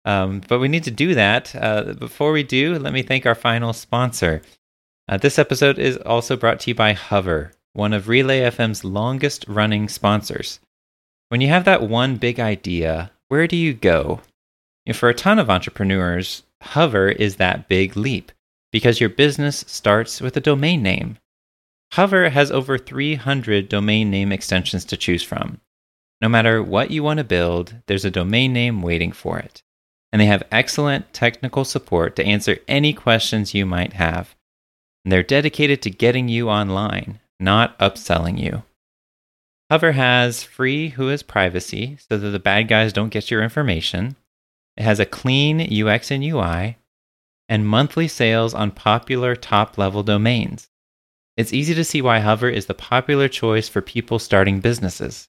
[0.04, 1.54] Um, but we need to do that.
[1.54, 4.42] Uh, before we do, let me thank our final sponsor.
[5.08, 9.44] Uh, this episode is also brought to you by Hover, one of Relay FM's longest
[9.48, 10.60] running sponsors.
[11.28, 14.20] When you have that one big idea, where do you go?
[14.86, 18.32] You know, for a ton of entrepreneurs, Hover is that big leap
[18.72, 21.18] because your business starts with a domain name.
[21.92, 25.60] Hover has over 300 domain name extensions to choose from.
[26.20, 29.62] No matter what you want to build, there's a domain name waiting for it.
[30.12, 34.34] And they have excellent technical support to answer any questions you might have.
[35.04, 38.62] And they're dedicated to getting you online, not upselling you.
[39.70, 44.16] Hover has free WHOIS privacy so that the bad guys don't get your information.
[44.78, 46.78] It has a clean UX and UI
[47.48, 50.68] and monthly sales on popular top level domains.
[51.36, 55.28] It's easy to see why Hover is the popular choice for people starting businesses.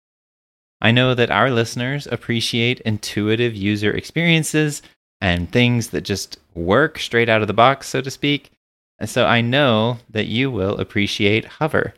[0.81, 4.81] I know that our listeners appreciate intuitive user experiences
[5.21, 8.51] and things that just work straight out of the box, so to speak.
[8.99, 11.93] And so I know that you will appreciate Hover.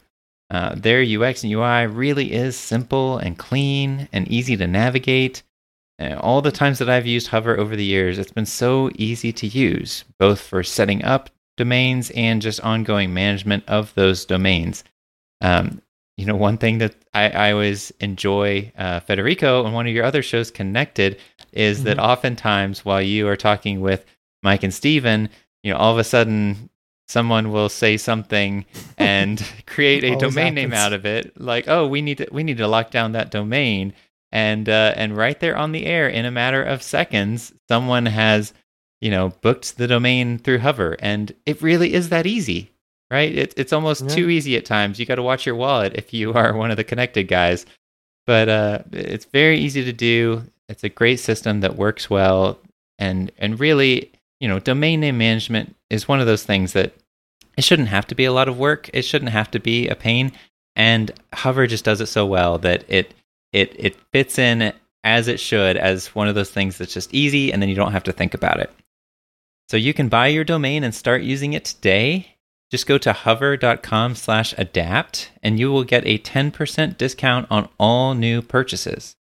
[0.49, 5.43] Uh, their UX and UI really is simple and clean and easy to navigate.
[5.97, 9.31] And all the times that I've used Hover over the years, it's been so easy
[9.33, 14.83] to use, both for setting up domains and just ongoing management of those domains.
[15.41, 15.81] Um,
[16.21, 20.05] you know, one thing that I, I always enjoy, uh, Federico, and one of your
[20.05, 21.19] other shows, Connected,
[21.51, 21.85] is mm-hmm.
[21.85, 24.05] that oftentimes while you are talking with
[24.43, 25.29] Mike and Steven,
[25.63, 26.69] you know, all of a sudden
[27.07, 28.65] someone will say something
[28.99, 30.55] and create a domain happens.
[30.55, 33.29] name out of it like oh we need to we need to lock down that
[33.29, 33.91] domain
[34.31, 38.53] and uh, and right there on the air in a matter of seconds someone has
[39.01, 42.71] you know booked the domain through hover and it really is that easy
[43.11, 44.09] right it, it's almost yeah.
[44.09, 46.77] too easy at times you got to watch your wallet if you are one of
[46.77, 47.65] the connected guys
[48.25, 52.57] but uh, it's very easy to do it's a great system that works well
[52.97, 56.93] and and really you know domain name management is one of those things that
[57.57, 58.89] it shouldn't have to be a lot of work.
[58.93, 60.31] It shouldn't have to be a pain.
[60.75, 63.13] And Hover just does it so well that it
[63.51, 67.51] it it fits in as it should as one of those things that's just easy
[67.51, 68.71] and then you don't have to think about it.
[69.69, 72.35] So you can buy your domain and start using it today.
[72.71, 78.13] Just go to hover.com slash adapt and you will get a 10% discount on all
[78.13, 79.17] new purchases.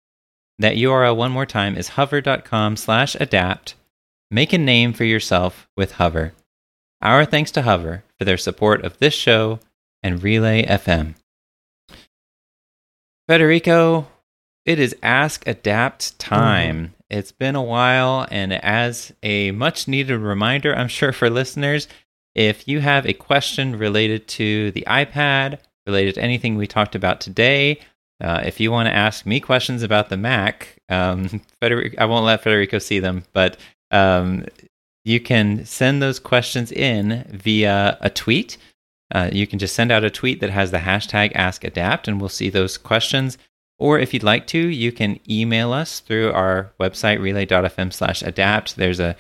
[0.60, 3.76] That URL one more time is hover.com slash adapt.
[4.30, 6.34] Make a name for yourself with Hover.
[7.02, 9.60] Our thanks to Hover for their support of this show
[10.04, 11.16] and Relay FM.
[13.30, 14.08] Federico,
[14.66, 16.78] it is Ask Adapt time.
[16.78, 16.94] Mm-hmm.
[17.10, 21.88] It's been a while, and as a much needed reminder, I'm sure for listeners,
[22.38, 25.58] if you have a question related to the iPad,
[25.88, 27.80] related to anything we talked about today,
[28.20, 32.42] Uh, if you want to ask me questions about the Mac, um, I won't let
[32.42, 33.58] Federico see them, but
[33.92, 34.44] um,
[35.06, 38.58] you can send those questions in via a tweet.
[39.14, 42.30] Uh, you can just send out a tweet that has the hashtag AskAdapt, and we'll
[42.30, 43.38] see those questions.
[43.78, 48.78] Or if you'd like to, you can email us through our website, relay.fm slash adapt.
[48.78, 49.16] There's a,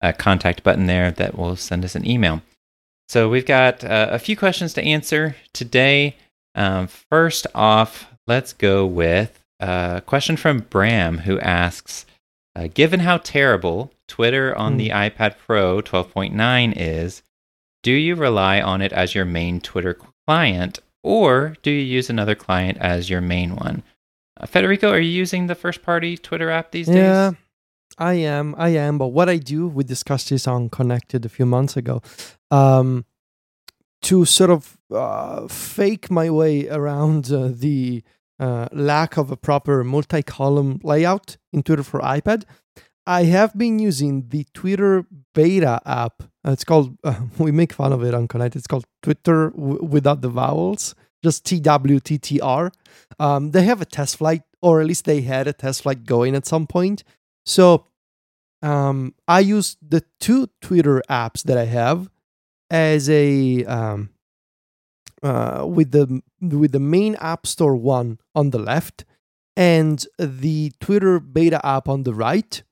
[0.00, 2.42] a, contact button there that will send us an email.
[3.08, 6.16] So we've got uh, a few questions to answer today.
[6.54, 12.06] Um, first off, let's go with a question from Bram who asks
[12.56, 14.78] uh, Given how terrible Twitter on mm.
[14.78, 17.22] the iPad Pro 12.9 is,
[17.82, 19.96] do you rely on it as your main Twitter
[20.26, 23.84] client or do you use another client as your main one?
[24.40, 27.36] Uh, Federico, are you using the first party Twitter app these days?
[27.98, 28.54] I am.
[28.58, 28.98] I am.
[28.98, 32.02] But what I do, we discussed this on Connected a few months ago,
[32.50, 33.04] um,
[34.02, 38.02] to sort of uh, fake my way around uh, the
[38.38, 42.44] uh, lack of a proper multi column layout in Twitter for iPad.
[43.06, 46.24] I have been using the Twitter beta app.
[46.44, 46.98] It's called,
[47.38, 48.56] we make fun of it on Connect.
[48.56, 52.72] It's called Twitter w- without the vowels, just TWTTR.
[53.18, 56.34] Um, they have a test flight, or at least they had a test flight going
[56.34, 57.04] at some point.
[57.46, 57.86] So
[58.62, 62.10] um, I use the two Twitter apps that I have
[62.70, 64.10] as a um,
[65.22, 69.04] uh, with the with the main app store one on the left
[69.56, 72.62] and the Twitter beta app on the right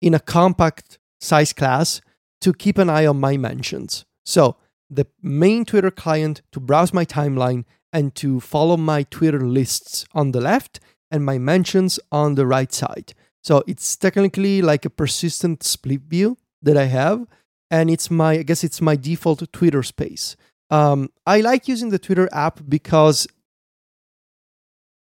[0.00, 2.00] in a compact size class
[2.40, 4.06] to keep an eye on my mentions.
[4.24, 4.56] So
[4.88, 10.32] the main Twitter client to browse my timeline and to follow my Twitter lists on
[10.32, 13.14] the left and my mentions on the right side.
[13.42, 17.26] So it's technically like a persistent split view that I have.
[17.70, 20.36] And it's my, I guess it's my default Twitter space.
[20.70, 23.26] Um, I like using the Twitter app because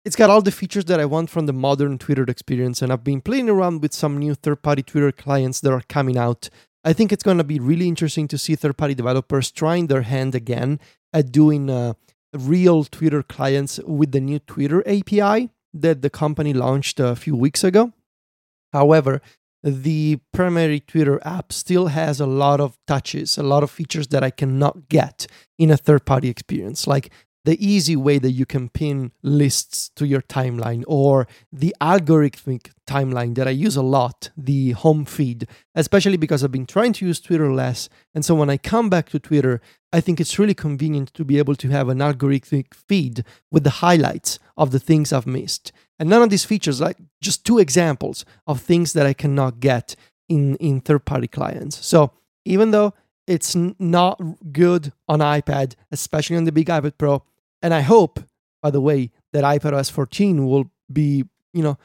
[0.05, 2.83] it's got all the features that I want from the modern Twitter experience.
[2.83, 6.19] And I've been playing around with some new third party Twitter clients that are coming
[6.19, 6.51] out.
[6.85, 10.03] I think it's going to be really interesting to see third party developers trying their
[10.03, 10.81] hand again
[11.13, 11.95] at doing uh,
[12.35, 17.65] real Twitter clients with the new Twitter API that the company launched a few weeks
[17.65, 17.93] ago.
[18.75, 19.23] However,
[19.63, 24.25] the primary Twitter app still has a lot of touches, a lot of features that
[24.25, 27.11] I cannot get in a third party experience, like
[27.45, 33.35] the easy way that you can pin lists to your timeline or the algorithmic timeline
[33.35, 37.21] that I use a lot, the home feed, especially because I've been trying to use
[37.21, 37.89] Twitter less.
[38.15, 39.61] And so when I come back to Twitter,
[39.93, 43.71] I think it's really convenient to be able to have an algorithmic feed with the
[43.71, 45.71] highlights of the things I've missed.
[45.99, 49.97] And none of these features, like just two examples of things that I cannot get
[50.29, 51.85] in, in third party clients.
[51.87, 52.13] So
[52.45, 52.95] even though
[53.27, 54.21] it's not
[54.53, 57.23] good on iPad, especially on the big iPad Pro,
[57.65, 58.21] and I hope,
[58.63, 61.79] by the way, that iPadOS 14 will be, you know,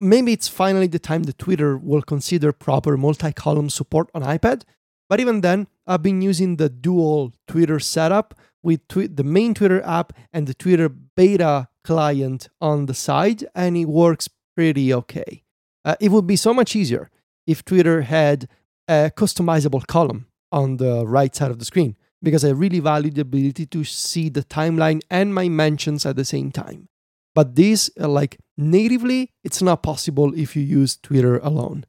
[0.00, 4.62] maybe it's finally the time that Twitter will consider proper multi column support on iPad.
[5.10, 10.12] But even then, I've been using the dual Twitter setup with the main Twitter app
[10.32, 15.42] and the Twitter beta client on the side, and it works pretty okay.
[15.84, 17.10] Uh, it would be so much easier
[17.44, 18.48] if Twitter had
[18.86, 23.20] a customizable column on the right side of the screen because I really value the
[23.20, 26.88] ability to see the timeline and my mentions at the same time.
[27.34, 31.84] But this, uh, like natively, it's not possible if you use Twitter alone.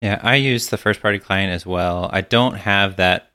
[0.00, 2.08] Yeah, I use the first party client as well.
[2.12, 3.30] I don't have that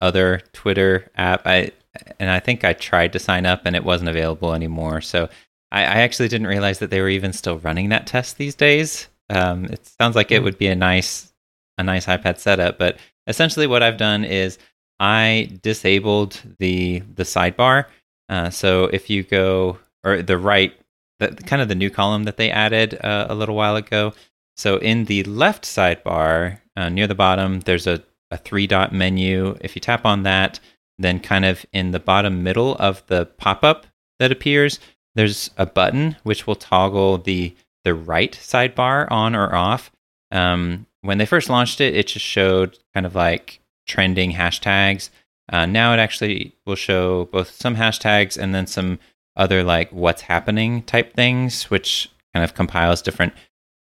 [0.00, 1.46] other Twitter app.
[1.46, 1.72] I
[2.18, 5.00] and I think I tried to sign up and it wasn't available anymore.
[5.00, 5.28] So
[5.72, 9.08] I, I actually didn't realize that they were even still running that test these days.
[9.28, 10.44] Um, it sounds like it hmm.
[10.44, 11.32] would be a nice
[11.78, 14.58] a nice iPad setup, but essentially what I've done is
[15.00, 17.86] I disabled the the sidebar.
[18.28, 20.72] Uh, so if you go or the right,
[21.18, 24.12] the, kind of the new column that they added uh, a little while ago.
[24.56, 29.56] So in the left sidebar uh, near the bottom, there's a, a three dot menu.
[29.62, 30.60] If you tap on that,
[30.98, 33.86] then kind of in the bottom middle of the pop up
[34.18, 34.78] that appears,
[35.14, 39.90] there's a button which will toggle the the right sidebar on or off.
[40.30, 43.59] Um, when they first launched it, it just showed kind of like
[43.90, 45.10] trending hashtags.
[45.52, 49.00] Uh, now it actually will show both some hashtags and then some
[49.36, 53.32] other like what's happening type things, which kind of compiles different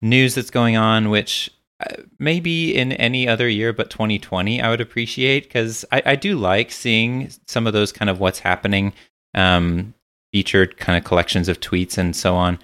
[0.01, 1.51] news that's going on, which
[1.81, 6.37] uh, maybe in any other year but 2020 I would appreciate because I, I, do
[6.37, 8.93] like seeing some of those kind of what's happening
[9.35, 9.95] um,
[10.31, 12.59] featured kind of collections of tweets and so on.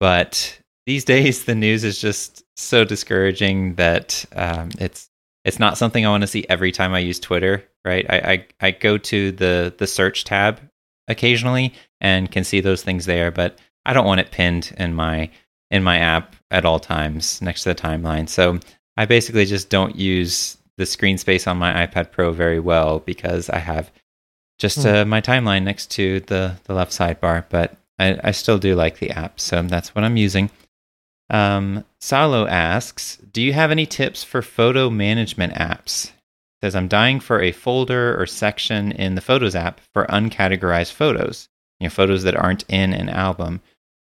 [0.00, 5.08] But these days the news is just so discouraging that um, it's
[5.46, 8.04] it's not something I want to see every time I use Twitter, right?
[8.10, 10.60] I, I, I go to the the search tab
[11.08, 15.30] occasionally and can see those things there, but I don't want it pinned in my
[15.70, 18.28] in my app at all times next to the timeline.
[18.28, 18.58] So
[18.96, 23.48] I basically just don't use the screen space on my iPad Pro very well because
[23.48, 23.90] I have
[24.58, 24.88] just Hmm.
[24.88, 27.44] uh, my timeline next to the the left sidebar.
[27.48, 30.50] But I, I still do like the app, so that's what I'm using.
[31.30, 36.12] Um, Salo asks, "Do you have any tips for photo management apps?"
[36.62, 41.48] Says I'm dying for a folder or section in the Photos app for uncategorized photos,
[41.80, 43.60] you know, photos that aren't in an album,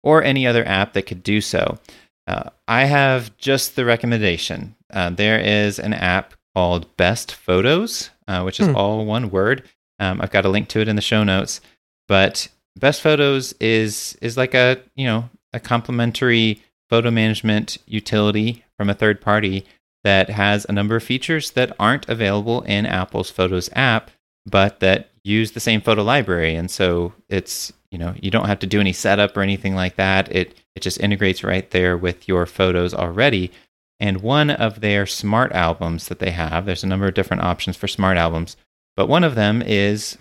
[0.03, 1.79] or any other app that could do so.
[2.27, 4.75] Uh, I have just the recommendation.
[4.93, 8.75] Uh, there is an app called Best Photos, uh, which is Hmm.
[8.75, 9.63] all one word.
[9.99, 11.61] Um, I've got a link to it in the show notes.
[12.07, 12.47] But
[12.77, 16.61] Best Photos is is like a you know a complementary
[16.95, 19.65] photo management utility from a third party
[20.05, 24.09] that has a number of features that aren't available in Apple's Photos app,
[24.45, 26.55] but that use the same photo library.
[26.55, 29.97] And so it's you know you don't have to do any setup or anything like
[29.97, 30.33] that.
[30.33, 33.51] It it just integrates right there with your photos already.
[33.99, 37.75] And one of their smart albums that they have, there's a number of different options
[37.75, 38.55] for smart albums,
[38.95, 40.17] but one of them is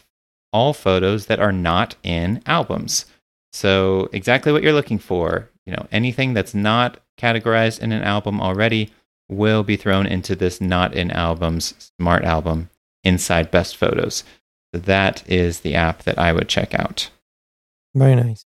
[0.52, 3.06] all photos that are not in albums.
[3.52, 8.40] So exactly what you're looking for, you know, anything that's not categorized in an album
[8.40, 8.90] already
[9.28, 12.68] will be thrown into this not in albums smart album
[13.02, 14.24] inside best photos.
[14.74, 17.10] So that is the app that I would check out.
[17.94, 18.44] Very nice.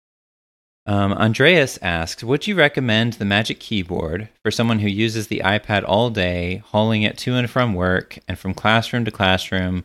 [0.86, 5.82] Um, Andreas asks, would you recommend the Magic Keyboard for someone who uses the iPad
[5.86, 9.84] all day, hauling it to and from work and from classroom to classroom,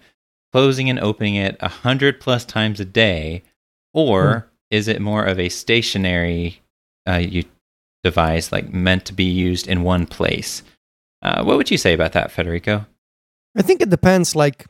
[0.52, 3.44] closing and opening it a hundred plus times a day,
[3.94, 6.62] or is it more of a stationary
[7.08, 7.44] uh, u-
[8.04, 10.64] device, like meant to be used in one place?
[11.22, 12.86] Uh, what would you say about that, Federico?
[13.58, 14.36] I think it depends.
[14.36, 14.66] Like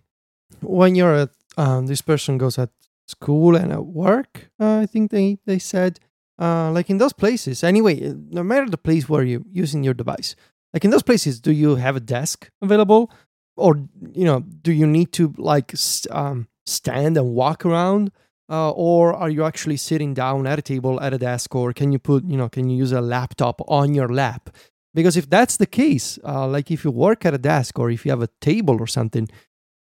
[0.61, 2.69] when you're at um, this person goes at
[3.07, 4.49] school and at work.
[4.59, 5.99] Uh, I think they they said
[6.39, 7.63] uh, like in those places.
[7.63, 10.35] Anyway, no matter the place where you're using your device,
[10.73, 13.11] like in those places, do you have a desk available,
[13.57, 13.75] or
[14.13, 15.73] you know, do you need to like
[16.11, 18.11] um, stand and walk around?
[18.49, 21.91] Uh, or are you actually sitting down at a table at a desk or can
[21.91, 24.49] you put you know can you use a laptop on your lap?
[24.93, 28.05] Because if that's the case uh, like if you work at a desk or if
[28.05, 29.29] you have a table or something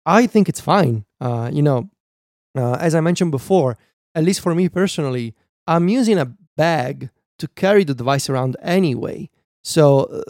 [0.06, 1.04] i think it's fine.
[1.20, 1.90] Uh, you know
[2.56, 3.76] uh, as i mentioned before
[4.14, 5.34] at least for me personally
[5.66, 9.30] i'm using a bag to carry the device around anyway.
[9.62, 10.22] So uh,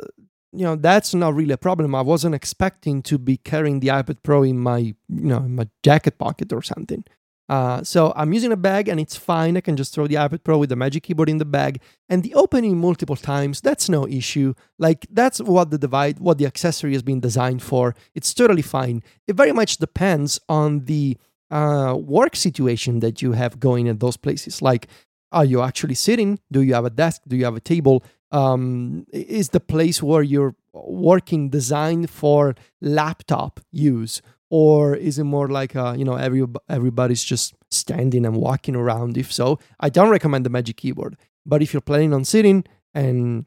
[0.52, 1.94] you know that's not really a problem.
[1.94, 5.68] I wasn't expecting to be carrying the ipad pro in my you know in my
[5.82, 7.04] jacket pocket or something
[7.48, 9.56] uh, so I'm using a bag and it's fine.
[9.56, 12.22] I can just throw the iPad Pro with the Magic Keyboard in the bag and
[12.22, 13.60] the opening multiple times.
[13.60, 14.54] That's no issue.
[14.78, 17.94] Like that's what the device, what the accessory has been designed for.
[18.14, 19.02] It's totally fine.
[19.28, 21.16] It very much depends on the
[21.50, 24.60] uh, work situation that you have going at those places.
[24.60, 24.88] Like,
[25.30, 26.40] are you actually sitting?
[26.50, 27.22] Do you have a desk?
[27.28, 28.02] Do you have a table?
[28.32, 34.20] Um, is the place where you're working designed for laptop use?
[34.50, 39.16] Or is it more like uh, you know every everybody's just standing and walking around?
[39.16, 41.16] If so i don't recommend the magic keyboard.
[41.44, 42.64] But if you're planning on sitting
[42.94, 43.46] and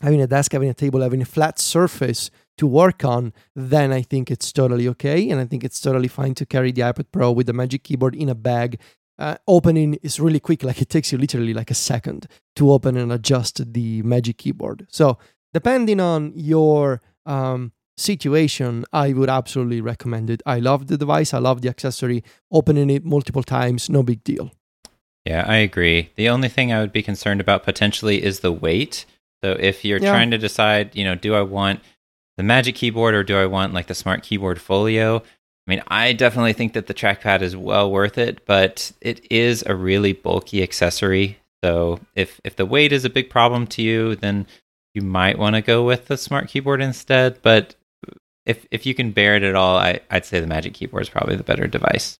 [0.00, 4.00] having a desk having a table having a flat surface to work on then i
[4.02, 7.30] think it's totally okay and i think it's totally fine to carry the ipad pro
[7.32, 8.78] with the magic keyboard in a bag.
[9.18, 12.96] Uh, opening is really quick like it takes you literally like a second to open
[12.96, 14.86] and adjust the magic keyboard.
[14.90, 15.18] So
[15.52, 20.42] depending on your um, situation, I would absolutely recommend it.
[20.46, 22.22] I love the device, I love the accessory.
[22.50, 24.50] Opening it multiple times, no big deal.
[25.24, 26.10] Yeah, I agree.
[26.16, 29.04] The only thing I would be concerned about potentially is the weight.
[29.44, 30.10] So if you're Yeah.
[30.10, 31.80] trying to decide, you know, do I want
[32.36, 35.18] the Magic Keyboard or do I want like the Smart Keyboard Folio?
[35.18, 39.62] I mean, I definitely think that the trackpad is well worth it, but it is
[39.66, 41.38] a really bulky accessory.
[41.62, 44.46] So if if the weight is a big problem to you, then
[44.94, 47.42] you might want to go with the Smart Keyboard instead.
[47.42, 47.74] But
[48.48, 51.08] if if you can bear it at all, I, I'd say the Magic Keyboard is
[51.08, 52.18] probably the better device.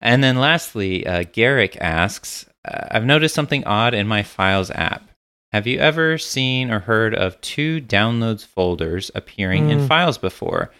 [0.00, 5.08] And then lastly, uh, Garrick asks, uh, I've noticed something odd in my Files app.
[5.52, 9.86] Have you ever seen or heard of two downloads folders appearing in Mm.
[9.88, 10.72] Files before?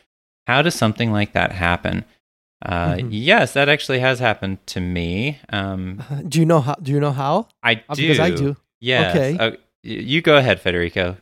[0.47, 2.05] How does something like that happen?
[2.65, 3.09] Uh, Mhm.
[3.13, 5.39] Yes, that actually has happened to me.
[5.51, 6.75] Um, Do you know how?
[6.83, 7.49] Do you know how?
[7.63, 7.83] I do.
[7.89, 8.57] Uh, Because I do.
[8.81, 9.15] Yes.
[9.15, 9.37] Okay.
[9.39, 9.51] Uh,
[9.83, 11.17] you go ahead, Federico.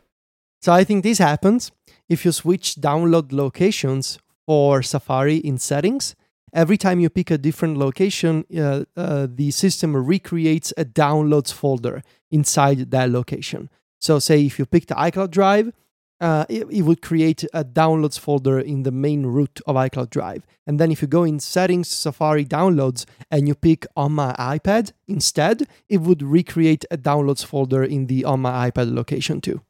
[0.62, 1.72] So I think this happens
[2.10, 6.16] if you switch download locations for Safari in settings.
[6.52, 12.02] Every time you pick a different location, uh, uh, the system recreates a downloads folder
[12.32, 13.70] inside that location.
[14.00, 15.72] So, say if you picked iCloud Drive,
[16.20, 20.42] uh, it, it would create a downloads folder in the main root of iCloud Drive.
[20.66, 24.90] And then if you go in settings, Safari downloads, and you pick on my iPad
[25.06, 29.60] instead, it would recreate a downloads folder in the on my iPad location too.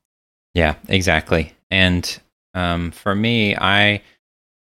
[0.54, 1.52] Yeah, exactly.
[1.70, 2.18] And
[2.54, 4.02] um, for me, I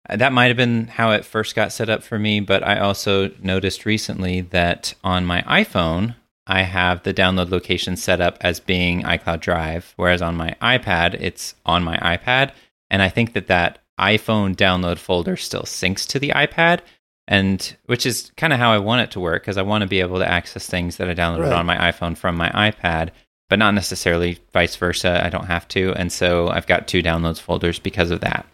[0.08, 3.30] that might have been how it first got set up for me, but I also
[3.40, 6.16] noticed recently that on my iPhone,
[6.46, 11.14] I have the download location set up as being iCloud Drive, whereas on my iPad,
[11.14, 12.50] it's on my iPad.
[12.90, 16.80] And I think that that iPhone download folder still syncs to the iPad,
[17.28, 19.88] and which is kind of how I want it to work because I want to
[19.88, 21.52] be able to access things that I downloaded Right.
[21.52, 23.10] on my iPhone from my iPad,
[23.52, 25.22] but not necessarily vice versa.
[25.22, 28.46] I don't have to, and so I've got two downloads folders because of that.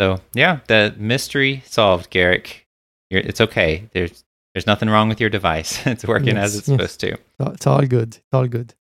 [0.00, 2.66] So yeah, the mystery solved, Garrick.
[3.10, 3.86] You're, it's okay.
[3.92, 5.86] There's there's nothing wrong with your device.
[5.86, 6.74] it's working Yes, as it's yes.
[6.74, 7.18] supposed to.
[7.52, 8.14] It's all good.
[8.16, 8.72] It's all good.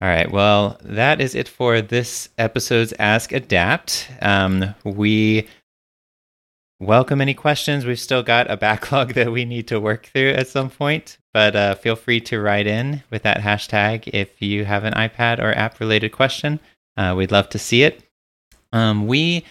[0.00, 0.30] All right.
[0.30, 4.08] Well, that is it for this episode's Ask Adapt.
[4.22, 5.46] Um, we
[6.80, 7.84] welcome any questions.
[7.84, 11.56] We've still got a backlog that we need to work through at some point, but
[11.56, 15.52] uh, feel free to write in with that hashtag if you have an iPad or
[15.52, 16.60] app related question.
[16.96, 18.02] Uh, we'd love to see it.
[18.72, 19.44] Um, we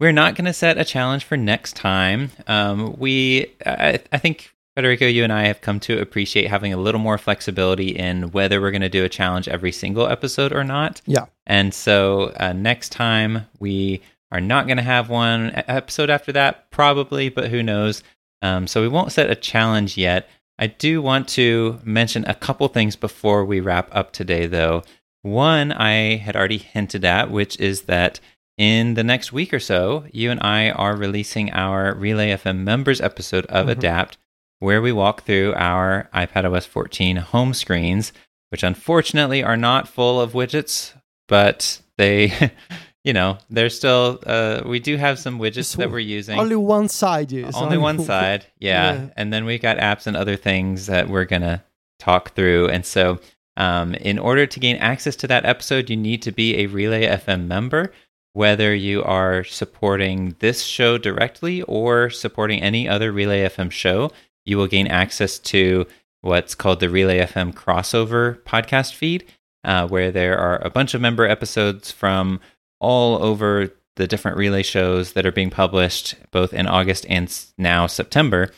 [0.00, 2.30] we're not going to set a challenge for next time.
[2.46, 6.76] Um, we I, I think Federico, you and I have come to appreciate having a
[6.76, 10.62] little more flexibility in whether we're going to do a challenge every single episode or
[10.62, 11.00] not.
[11.04, 11.26] Yeah.
[11.48, 14.00] And so uh, next time we
[14.30, 18.02] are not going to have one episode after that, probably, but who knows?
[18.42, 20.28] Um, so we won't set a challenge yet.
[20.58, 24.82] I do want to mention a couple things before we wrap up today, though.
[25.22, 28.20] One I had already hinted at, which is that
[28.56, 33.00] in the next week or so, you and I are releasing our Relay FM members
[33.00, 33.70] episode of Mhm.
[33.70, 34.18] Adapt,
[34.58, 38.12] where we walk through our iPadOS 14 home screens,
[38.50, 40.92] which unfortunately are not full of widgets,
[41.28, 42.50] but they,
[43.08, 46.38] you know, they're still, uh, we do have some widgets Just that we're using.
[46.38, 48.44] Only one side is Only one side.
[48.58, 48.92] Yeah.
[48.92, 49.06] Yeah.
[49.16, 51.62] And then we've got apps and other things that we're going to
[51.98, 52.68] talk through.
[52.68, 53.18] And so,
[53.56, 57.06] um, in order to gain access to that episode, you need to be a Relay
[57.06, 57.94] FM member,
[58.34, 64.12] whether you are supporting this show directly or supporting any other Relay FM show.
[64.44, 65.86] You will gain access to
[66.20, 69.24] what's called the Relay FM crossover podcast feed,
[69.64, 72.38] uh, where there are a bunch of member episodes from
[72.80, 77.86] all over the different relay shows that are being published both in August and now
[77.86, 78.50] September.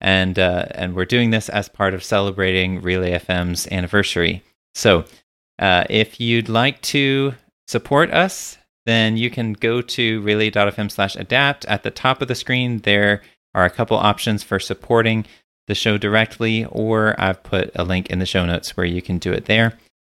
[0.00, 4.42] And uh, and we're doing this as part of celebrating Relay FM's anniversary.
[4.74, 5.04] So,
[5.58, 7.34] uh, if you'd like to
[7.66, 11.64] support us, then you can go to relay.fm slash adapt.
[11.64, 13.22] At the top of the screen, there
[13.54, 15.24] are a couple options for supporting
[15.66, 19.18] the show directly, or I've put a link in the show notes where you can
[19.18, 19.78] do it there.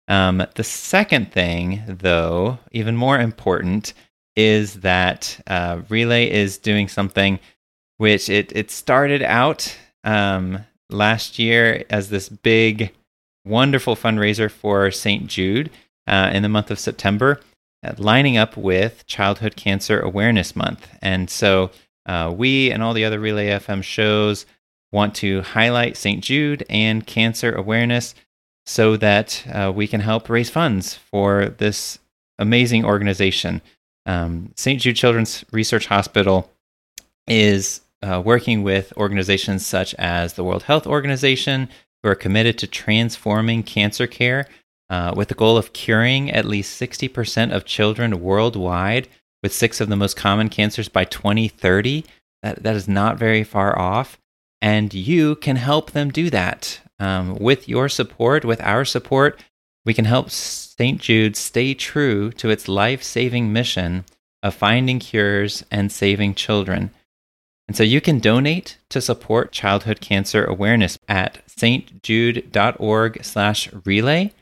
[0.08, 3.92] Um, the second thing, though, even more important,
[4.36, 7.40] is that uh, Relay is doing something
[7.96, 10.60] which it, it started out um,
[10.90, 12.92] last year as this big,
[13.44, 15.26] wonderful fundraiser for St.
[15.26, 15.70] Jude
[16.06, 17.40] uh, in the month of September,
[17.82, 20.88] uh, lining up with Childhood Cancer Awareness Month.
[21.00, 21.70] And so
[22.04, 24.46] uh, we and all the other Relay FM shows
[24.92, 26.22] want to highlight St.
[26.22, 28.14] Jude and cancer awareness
[28.66, 31.98] so that uh, we can help raise funds for this
[32.38, 33.62] amazing organization.
[34.04, 34.80] Um, St.
[34.80, 36.50] Jude Children's Research Hospital
[37.26, 41.68] is uh, working with organizations such as the World Health Organization,
[42.02, 44.46] who are committed to transforming cancer care
[44.90, 49.08] uh, with the goal of curing at least 60% of children worldwide
[49.42, 52.04] with six of the most common cancers by 2030.
[52.42, 54.18] That, that is not very far off.
[54.62, 56.80] And you can help them do that.
[56.98, 59.42] Um, with your support, with our support,
[59.84, 61.00] we can help St.
[61.00, 64.04] Jude stay true to its life saving mission
[64.42, 66.90] of finding cures and saving children.
[67.68, 74.32] And so you can donate to support childhood cancer awareness at stjude.org slash relay.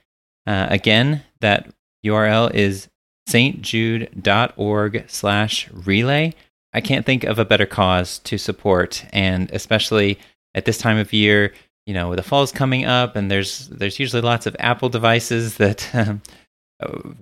[0.46, 1.70] Uh, again, that
[2.04, 2.88] URL is
[3.28, 6.34] stjude.org slash relay.
[6.74, 10.18] I can't think of a better cause to support, and especially
[10.54, 11.52] at this time of year,
[11.86, 15.88] you know, the fall's coming up, and there's there's usually lots of Apple devices that
[15.94, 16.22] um,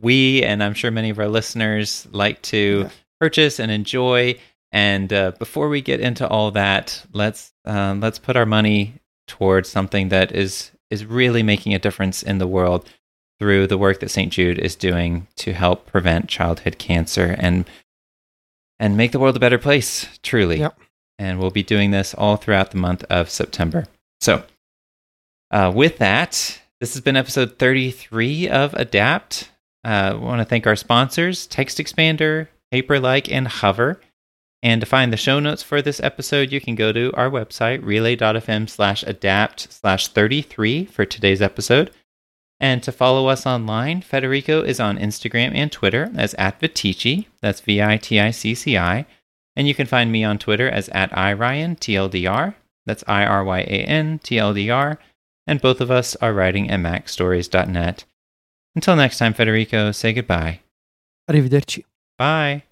[0.01, 2.91] we and I'm sure many of our listeners like to Yeah.
[3.21, 4.39] purchase and enjoy.
[4.75, 8.95] And uh, before we get into all that, let's uh, let's put our money
[9.29, 12.89] towards something that is is really making a difference in the world
[13.39, 14.33] through the work that St.
[14.33, 17.69] Jude is doing to help prevent childhood cancer and
[18.79, 20.59] and make the world a better place, truly.
[20.61, 20.79] Yep.
[21.19, 23.87] And we'll be doing this all throughout the month of September.
[24.21, 24.43] So,
[25.53, 29.51] uh, with that, this has been episode 33 of Adapt.
[29.85, 34.01] Uh, want to thank our sponsors, TextExpander, Paperlike, and Hover.
[34.63, 37.85] And to find the show notes for this episode, you can go to our website,
[37.85, 41.91] relay.fm slash adapt slash 33 for today's episode.
[42.61, 47.27] And to follow us online, Federico is on Instagram and Twitter as at Viticci.
[47.41, 49.05] That's V I T I C C I.
[49.57, 52.55] And you can find me on Twitter as at iRyanTLDR.
[52.87, 54.99] That's I R Y A N T L D R.
[55.47, 58.05] And both of us are writing at macstories.net.
[58.75, 60.61] Until next time, Federico, say goodbye.
[61.31, 61.85] Arrivederci.
[62.19, 62.63] Bye.